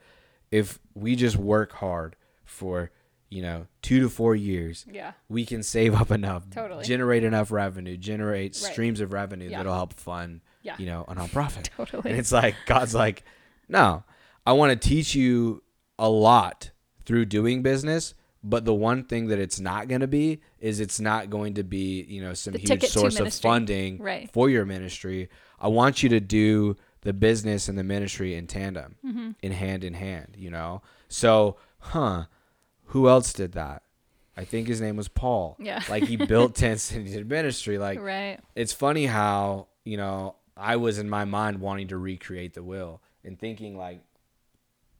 [0.51, 2.91] if we just work hard for
[3.29, 6.85] you know two to four years yeah we can save up enough, Totally.
[6.85, 8.73] generate enough revenue, generate Right.
[8.73, 9.59] streams of revenue Yeah.
[9.59, 10.77] that'll help fund, Yeah.
[10.79, 11.65] you know, a nonprofit.
[11.77, 12.11] Totally.
[12.11, 13.25] And it's like God's like,
[13.69, 14.05] no,
[14.47, 15.63] I want to teach you
[15.99, 16.71] a lot
[17.05, 18.15] through doing business,
[18.49, 21.65] But the one thing that it's not going to be is it's not going to
[21.65, 24.31] be, you know, some The huge source of funding Right.
[24.33, 25.29] for your ministry.
[25.59, 29.31] I want you to do the business and the ministry in tandem, Mm-hmm.
[29.43, 30.83] in hand in hand, you know?
[31.09, 32.27] So, huh,
[32.87, 33.83] who else did that?
[34.37, 35.57] I think his name was Paul.
[35.59, 35.83] Yeah.
[35.89, 37.79] Like he built tents and he did ministry.
[37.79, 38.39] Like right.
[38.55, 43.01] it's funny how you know I was in my mind wanting to recreate the will
[43.25, 44.03] and thinking like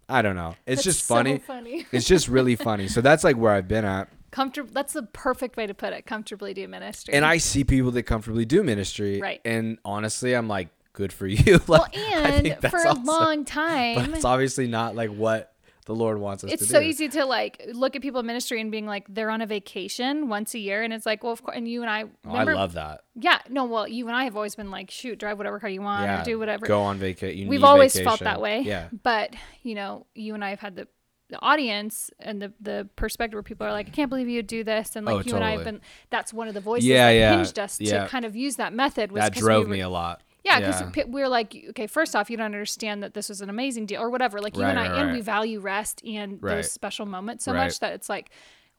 [0.09, 0.55] I don't know.
[0.67, 1.39] It's That's just so funny.
[1.39, 1.87] funny.
[1.93, 2.89] it's just really funny.
[2.89, 4.09] So that's like where I've been at.
[4.31, 4.71] Comfortable.
[4.73, 6.07] That's the perfect way to put it.
[6.07, 7.15] Comfortably do ministry.
[7.15, 9.21] And I see people that comfortably do ministry.
[9.21, 9.41] Right.
[9.45, 11.61] And honestly, I'm like, good for you.
[11.67, 12.01] well, like, I
[12.31, 13.05] and think that's for a awesome.
[13.05, 15.53] long But time, it's obviously not like what
[15.87, 16.87] the Lord wants us to do it's so do.
[16.87, 20.29] easy to like look at people in ministry and being like they're on a vacation
[20.29, 21.57] once a year, and it's like, well, of course.
[21.57, 23.03] And you and I, Oh, I love that.
[23.15, 25.81] yeah, no, well, you and I have always been like, shoot, drive whatever car you
[25.83, 26.23] want yeah.
[26.25, 26.67] do whatever.
[26.67, 27.49] Go on vacation.
[27.49, 28.61] We've always felt that way.
[28.61, 28.89] Yeah.
[29.03, 30.89] But you know, you and I have had the
[31.29, 34.63] the audience and the the perspective where people are like, I can't believe you do
[34.63, 35.81] this, and like Oh, you and I have been.
[36.11, 38.05] That's one of the voices Yeah, that yeah, hinged us yeah.
[38.05, 39.11] to kind of use that method.
[39.13, 40.23] Was That drove we were, me a lot.
[40.47, 43.51] Yeah, because we are like, okay, first off, you don't understand that this was an
[43.51, 44.41] amazing deal or whatever.
[44.41, 45.15] Like you Right, and I, right, and right.
[45.17, 48.31] we value rest and those special moments so much that it's like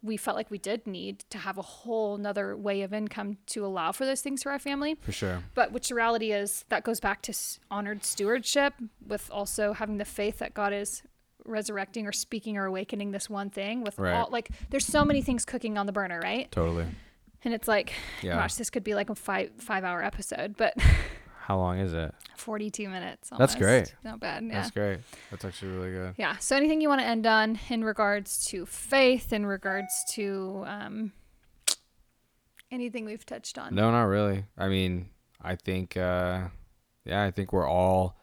[0.04, 3.66] we felt like we did need to have a whole nother way of income to
[3.66, 4.96] allow for those things for our family.
[5.02, 5.44] For sure.
[5.56, 7.34] But which the reality is that goes back to
[7.72, 8.74] honored stewardship
[9.06, 11.02] with also having the faith that God is
[11.46, 15.46] resurrecting or speaking or awakening this one thing with all like there's so many things
[15.46, 16.52] cooking on the burner, right?
[16.52, 16.86] Totally.
[17.44, 18.36] And it's like, Yeah.
[18.36, 20.74] gosh, this could be like a five five hour episode, but
[21.48, 22.14] How long is it?
[22.36, 23.32] 42 minutes.
[23.38, 23.96] That's great.
[24.04, 24.44] Not bad.
[24.44, 24.56] Yeah.
[24.56, 25.00] That's great.
[25.32, 26.16] That's actually really good.
[26.18, 26.36] Yeah.
[26.40, 31.14] So anything you want to end on in regards to faith, in regards to um,
[32.70, 33.74] anything we've touched on?
[33.74, 34.44] No, not really.
[34.58, 35.08] I mean,
[35.42, 36.50] I think, uh,
[37.06, 38.18] yeah, I think we're all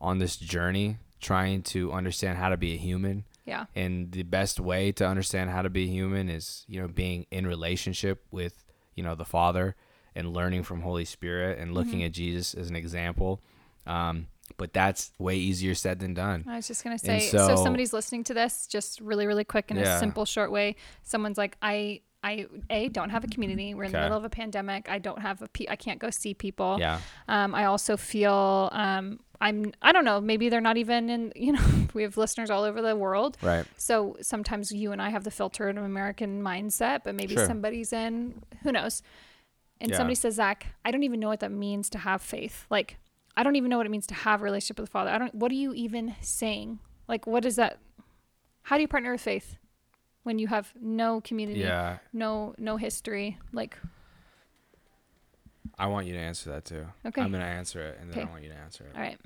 [0.00, 3.24] on this journey trying to understand how to be a human.
[3.46, 3.64] Yeah.
[3.74, 7.48] And the best way to understand how to be human is, you know, being in
[7.48, 8.64] relationship with,
[8.94, 9.74] you know, the Father
[10.14, 12.06] and learning from Holy Spirit and looking Mm-hmm.
[12.06, 13.40] at Jesus as an example.
[13.86, 16.44] Um, but that's way easier said than done.
[16.48, 19.70] I was just gonna say, so, so- somebody's listening to this, just really, really quick
[19.70, 19.96] in Yeah.
[19.96, 20.76] a simple, short way.
[21.02, 23.72] Someone's like, I, I, a don't have a community.
[23.72, 24.90] We're in the middle of a pandemic.
[24.90, 26.76] I don't have a, pe- I can't go see people.
[26.78, 27.00] Yeah.
[27.28, 31.52] Um, I also feel, um, I'm, I don't know, maybe they're not even in, you
[31.52, 33.38] know, we have listeners all over the world.
[33.40, 33.64] Right.
[33.78, 37.46] So sometimes you and I have the filtered American mindset, but maybe Sure.
[37.46, 39.02] somebody's in, who knows?
[39.80, 39.96] And Yeah.
[39.96, 42.66] somebody says, Zach, I don't even know what that means to have faith.
[42.70, 42.98] Like,
[43.36, 45.10] I don't even know what it means to have a relationship with the Father.
[45.10, 46.80] I don't, what are you even saying?
[47.08, 47.78] Like, what is that?
[48.62, 49.56] How do you partner with faith
[50.24, 51.98] when you have no community, Yeah.
[52.12, 53.38] no, no history?
[53.52, 53.78] Like,
[55.78, 56.86] I want you to answer that too.
[57.06, 57.22] Okay.
[57.22, 58.28] I'm going to answer it and then Okay.
[58.28, 58.92] I want you to answer it.
[58.94, 59.18] all right.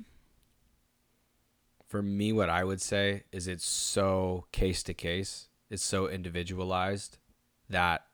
[1.87, 7.19] for me what i would say is it's so case to case it's so individualized
[7.69, 8.05] that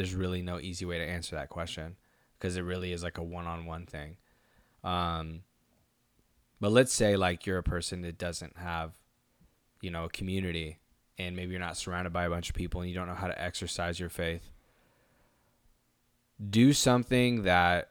[0.00, 1.96] there's really no easy way to answer that question
[2.38, 4.16] because it really is like a one-on-one thing
[4.82, 5.42] um
[6.60, 8.92] but let's say like you're a person that doesn't have
[9.82, 10.78] you know a community
[11.18, 13.26] and maybe you're not surrounded by a bunch of people and you don't know how
[13.26, 14.50] to exercise your faith
[16.48, 17.90] do something that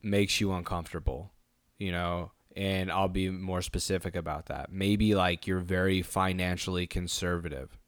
[0.00, 1.32] makes you uncomfortable
[1.76, 4.72] you know and I'll be more specific about that.
[4.72, 7.78] Maybe like you're very financially conservative.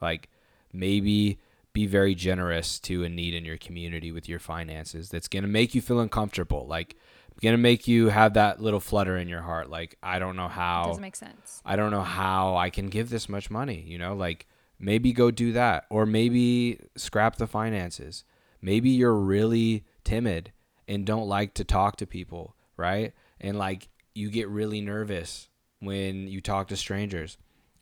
[0.00, 0.28] Like
[0.72, 1.40] maybe
[1.72, 5.08] be very generous to a need in your community with your finances.
[5.08, 6.66] That's going to make you feel uncomfortable.
[6.66, 6.96] Like
[7.40, 10.48] going to make you have that little flutter in your heart like I don't know
[10.48, 11.62] how Doesn't make sense.
[11.64, 14.46] I don't know how I can give this much money, you know, like
[14.78, 18.24] maybe go do that or maybe scrap the finances.
[18.62, 20.52] Maybe you're really timid
[20.86, 23.14] and don't like to talk to people, right?
[23.40, 25.48] And like you get really nervous
[25.78, 27.38] when you talk to strangers.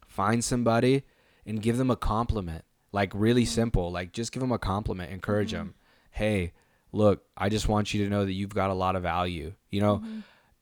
[0.06, 1.02] Find somebody
[1.44, 2.64] and give them a compliment.
[2.92, 5.74] Like really simple, like just give them a compliment, encourage them.
[6.10, 6.52] Hey,
[6.92, 9.52] look, I just want you to know that you've got a lot of value.
[9.70, 10.02] You know,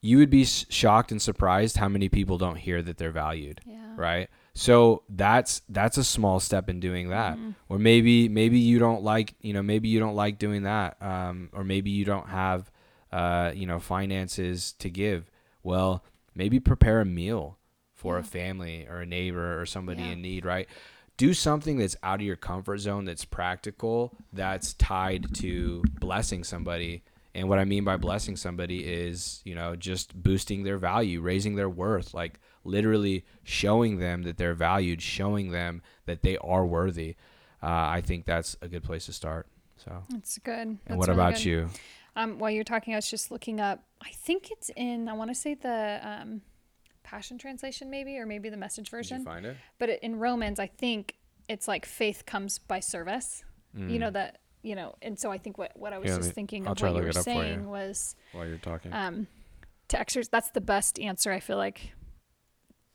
[0.01, 3.74] you would be shocked and surprised how many people don't hear that they're valued Yeah.
[3.97, 7.51] right so that's that's a small step in doing that Mm-hmm.
[7.70, 11.49] or maybe maybe you don't like you know maybe you don't like doing that um,
[11.53, 12.70] or maybe you don't have
[13.11, 15.31] uh, you know finances to give
[15.62, 16.05] well
[16.35, 17.59] maybe prepare a meal
[17.95, 20.11] for a family or a neighbor or somebody Yeah.
[20.12, 20.68] in need right
[21.16, 27.02] do something that's out of your comfort zone that's practical that's tied to blessing somebody
[27.34, 31.54] and what i mean by blessing somebody is you know just boosting their value raising
[31.56, 37.14] their worth like literally showing them that they're valued showing them that they are worthy
[37.62, 39.46] uh, i think that's a good place to start
[39.76, 40.66] so That's good.
[40.66, 41.44] and That's what really about good.
[41.44, 41.68] you
[42.16, 43.82] Um, while you're talking, I was just looking up.
[44.00, 45.06] I think it's in.
[45.06, 46.40] I want to say the um,
[47.07, 49.24] Passion Translation, maybe, or maybe the Message did you version.
[49.24, 51.14] find it But in Romans, I think
[51.48, 53.44] it's like faith comes by service.
[53.78, 56.11] You know that you know, and so I think what what I was Mm.
[56.11, 57.22] Yeah, just me- thinking I'll of what you were for you.
[57.22, 58.92] saying was while you're talking.
[58.92, 59.26] um,
[59.88, 60.28] to exercise.
[60.30, 61.92] That's the best answer I feel like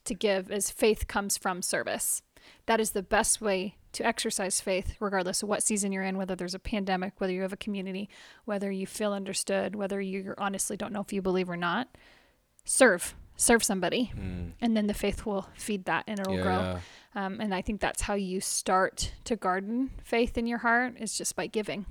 [0.06, 2.24] to give is faith comes from service.
[2.66, 6.36] That is the best way to exercise faith, regardless of what season you're in, whether
[6.36, 8.10] there's a pandemic, whether you have a community,
[8.46, 11.88] whether you feel understood, whether you honestly don't know if you believe or not.
[12.66, 14.52] Serve, serve somebody, Mm.
[14.62, 16.60] and then the faith will feed that and it'll yeah, grow.
[16.60, 16.80] yeah.
[17.26, 21.18] Um, and I think that's how you start to garden faith in your heart is
[21.18, 21.86] just by giving.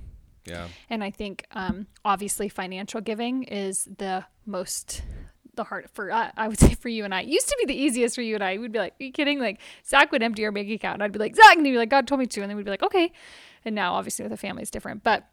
[0.45, 0.67] Yeah.
[0.89, 5.03] And I think um, obviously financial giving is the most
[5.55, 7.21] the hard for uh, I would say for you and I.
[7.21, 8.57] It used to be the easiest for you and I.
[8.57, 11.11] We'd be like, "Are you kidding?" Like Zach would empty our bank account, and I'd
[11.11, 12.71] be like, "Zach," and he'd be like, "God told me to," and then we'd be
[12.71, 13.11] like, "Okay."
[13.65, 15.27] And now, obviously, with a family, it's different, but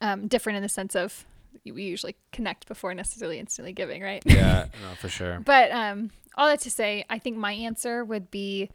[0.00, 1.26] um, different in the sense of
[1.64, 4.22] we usually connect before necessarily instantly giving, right?
[4.24, 4.66] Yeah.
[4.82, 5.40] no, for sure.
[5.40, 8.70] But um, all that to say, I think my answer would be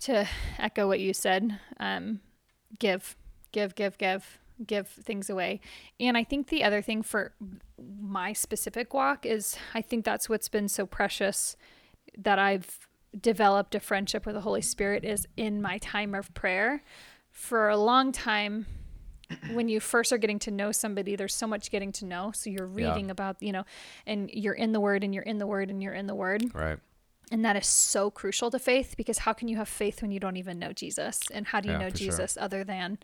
[0.00, 0.26] to
[0.58, 1.58] echo what you said.
[1.78, 2.20] Um,
[2.78, 3.16] give,
[3.52, 5.60] give, give, give, give things away.
[6.00, 7.32] And I think the other thing for
[8.00, 11.56] my specific walk is I think that's what's been so precious
[12.16, 12.88] that I've
[13.18, 16.82] developed a friendship with the Holy Spirit is in my time of prayer.
[17.30, 18.66] For a long time,
[19.52, 22.32] when you first are getting to know somebody, there's so much getting to know.
[22.32, 22.88] So you're Yeah.
[22.88, 23.64] reading about, you know,
[24.06, 26.54] and you're in the word and you're in the word and you're in the word.
[26.54, 26.78] Right.
[27.30, 30.20] And that is so crucial to faith because how can you have faith when you
[30.20, 31.20] don't even know Jesus?
[31.32, 32.06] And how do you Yeah, know for sure.
[32.08, 32.98] Jesus other than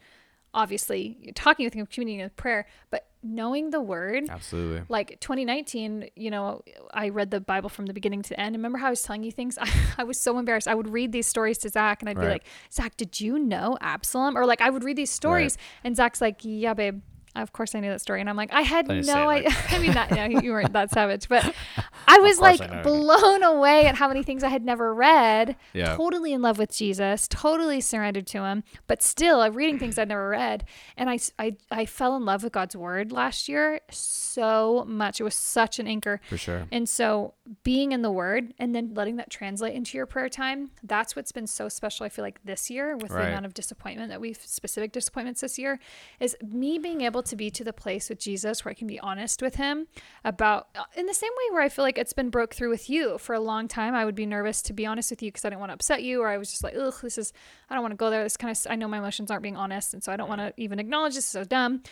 [0.55, 1.87] obviously you're talking with him,
[2.21, 4.25] with prayer, but knowing the word?
[4.29, 4.83] Absolutely.
[4.89, 6.63] Like 2019, you know,
[6.93, 8.55] I read the Bible from the beginning to the end.
[8.57, 9.59] Remember how I was telling you things?
[9.61, 10.69] I, I was so embarrassed.
[10.69, 13.77] I would read these stories to Zach and I'd be like, Zach, did you know
[13.81, 14.37] Absalom?
[14.37, 17.03] Or like I would read these stories and Zach's like, yeah, babe.
[17.43, 19.23] Of course, I knew that story, and I'm like, I had Then you say no
[19.23, 19.59] it like idea.
[19.71, 21.55] I mean, not, no, you weren't that savage, but
[22.09, 25.57] I was like I blown away at how many things I had never read.
[25.73, 25.97] Yeah.
[25.97, 30.09] Totally in love with Jesus, totally surrendered to him, but still I'm reading things I'd
[30.09, 30.65] never read.
[30.97, 35.21] And I, I, I fell in love with God's word last year so much.
[35.21, 36.21] It was such an anchor.
[36.29, 36.67] For sure.
[36.73, 40.71] And so being in the word and then letting that translate into your prayer time,
[40.83, 42.05] that's what's been so special.
[42.05, 43.23] I feel like this year with Right.
[43.25, 45.79] the amount of disappointment that we've specific disappointments this year
[46.21, 49.01] is me being able to be to the place with Jesus where I can be
[49.01, 49.87] honest with him
[50.25, 52.91] about uh, in the same way where I feel like it's been broke through with
[52.91, 53.95] you for a long time.
[53.95, 56.03] I would be nervous to be honest with you because I didn't want to upset
[56.03, 57.33] you or I was just like, ugh, this is,
[57.71, 58.23] I don't want to go there.
[58.23, 59.95] This kind of, I know my emotions aren't being honest.
[59.95, 61.83] And so I don't want to even acknowledge this is so dumb.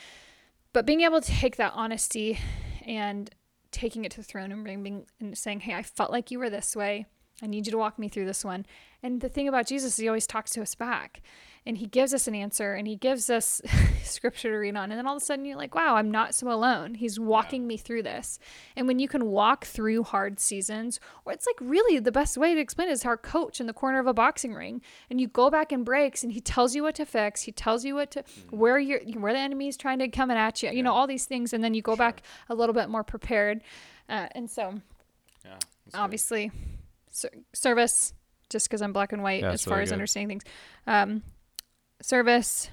[0.72, 2.38] But being able to take that honesty
[2.84, 3.30] and
[3.70, 6.50] taking it to the throne and bringing and saying, "Hey, I felt like you were
[6.50, 7.06] this way.
[7.42, 8.66] I need you to walk me through this one."
[9.02, 11.20] And the thing about Jesus is he always talks to us back.
[11.66, 13.60] And he gives us an answer and he gives us
[14.04, 14.92] scripture to read on.
[14.92, 16.94] And then all of a sudden you're like, wow, I'm not so alone.
[16.94, 18.38] He's walking me through this.
[18.76, 22.54] And when you can walk through hard seasons, or it's like really the best way
[22.54, 24.80] to explain it is our coach in the corner of a boxing ring.
[25.10, 27.42] And you go back in breaks and he tells you what to fix.
[27.42, 30.62] He tells you what to where you're where the enemy is trying to come at
[30.62, 31.52] you, you know, all these things.
[31.52, 33.60] And then you go back a little bit more prepared.
[34.08, 34.80] Uh, and so
[35.44, 35.58] Yeah.
[35.94, 36.52] obviously
[37.10, 38.12] ser- service
[38.50, 39.94] just because i'm black and white Yeah, as far really as good.
[39.94, 40.44] understanding things
[40.86, 41.22] um,
[42.02, 42.68] service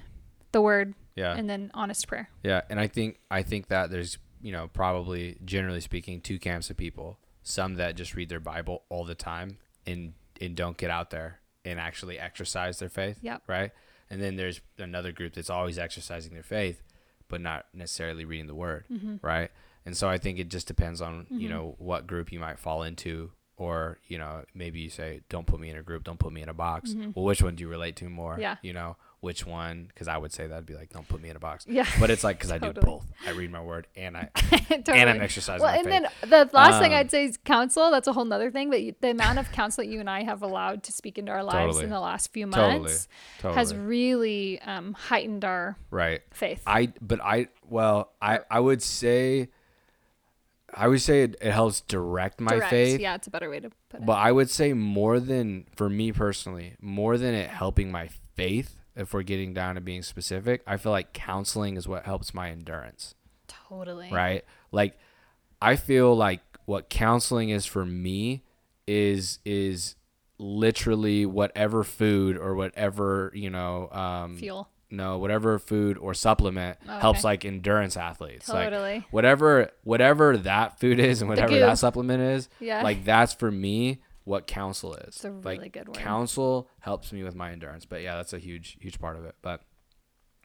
[0.52, 1.34] the word Yeah.
[1.36, 5.38] and then honest prayer Yeah, and I think I think that there's you know probably
[5.44, 7.18] generally speaking two camps of people.
[7.42, 11.40] Some that just read their Bible all the time and and don't get out there
[11.64, 13.18] and actually exercise their faith.
[13.22, 13.42] Yep.
[13.46, 13.70] Right.
[14.10, 16.82] And then there's another group that's always exercising their faith,
[17.28, 18.84] but not necessarily reading the Word.
[18.92, 19.16] Mm-hmm.
[19.22, 19.50] Right.
[19.86, 22.82] And so I think it just depends on you know what group you might fall
[22.82, 23.30] into.
[23.56, 26.42] Or you know maybe you say don't put me in a group, don't put me
[26.42, 26.94] in a box.
[27.14, 28.32] Well, which one do you relate to more?
[28.32, 28.40] Mm-hmm.
[28.40, 28.56] Yeah.
[28.62, 29.86] You know which one?
[29.88, 31.64] Because I would say that'd be like don't put me in a box.
[31.68, 33.04] yeah But it's like because I do both.
[33.26, 34.82] I read my word and I totally.
[35.00, 36.02] and I'm exercising well and faith.
[36.30, 38.82] then the last thing Um, i'd say is counsel that's a whole nother thing but
[38.82, 41.42] you, the amount of counsel that you and i have allowed to speak into our
[41.42, 41.84] lives Totally.
[41.84, 42.78] in the last few Totally.
[42.80, 43.08] months
[43.40, 43.54] totally.
[43.58, 46.20] has really um, heightened our right.
[46.32, 49.48] faith I but I well I I would say
[50.76, 52.70] I would say it, it helps direct my Direct.
[52.70, 53.00] faith.
[53.00, 55.88] yeah it's a better way to put it But I would say more than for
[55.88, 58.76] me personally, more than it helping my faith.
[58.96, 62.50] If we're getting down to being specific, I feel like counseling is what helps my
[62.50, 63.14] endurance.
[63.48, 64.10] totally.
[64.12, 64.44] Right?
[64.72, 64.96] Like
[65.60, 68.42] I feel like what counseling is for me
[68.86, 69.96] is is
[70.38, 74.68] literally whatever food or whatever, you know, um fuel.
[74.90, 78.48] no, whatever food or supplement Oh, helps like endurance athletes.
[78.48, 79.06] Like totally.
[79.10, 82.82] whatever whatever that food is and whatever that supplement is, yeah.
[82.82, 85.16] like that's for me what counsel is.
[85.16, 87.84] it's a like really good word counsel helps me with my endurance.
[87.84, 89.34] But yeah, that's a huge huge part of it.
[89.42, 89.62] But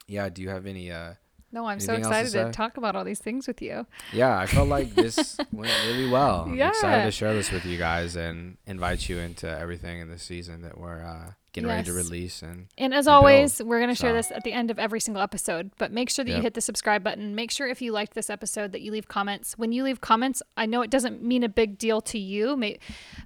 [0.07, 1.13] yeah, do you have any uh
[1.51, 4.37] no i'm so else to excited to talk about all these things with you Yeah,
[4.37, 6.43] I felt like this went really well.
[6.43, 10.21] I'm excited to share this with you guys and invite you into everything in this
[10.21, 13.89] season that we're uh, getting ready to release and And as and always, we're going
[13.89, 15.71] to share So- this at the end of every single episode.
[15.77, 17.33] But make sure that you hit the subscribe button.
[17.35, 19.57] Make sure if you liked this episode that you leave comments.
[19.57, 22.79] When you leave comments, I know it doesn't mean a big deal to you, may,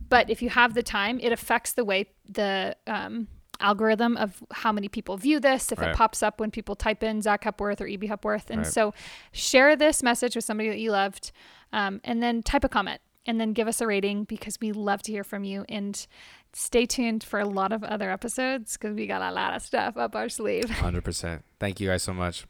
[0.10, 3.28] but if you have the time, it affects the way the um,
[3.60, 5.72] algorithm of how many people view this.
[5.72, 5.92] If Right.
[5.92, 8.68] it pops up when people type in Zach Hepworth or EB Hepworth, and Right.
[8.68, 8.94] so
[9.32, 11.32] share this message with somebody that you loved,
[11.72, 13.02] um, and then type a comment.
[13.26, 15.64] And then give us a rating because we love to hear from you.
[15.70, 16.06] And
[16.54, 19.98] stay tuned for a lot of other episodes because we got a lot of stuff
[19.98, 20.66] up our sleeve.
[20.66, 21.42] 100%.
[21.60, 22.46] Thank you guys so much.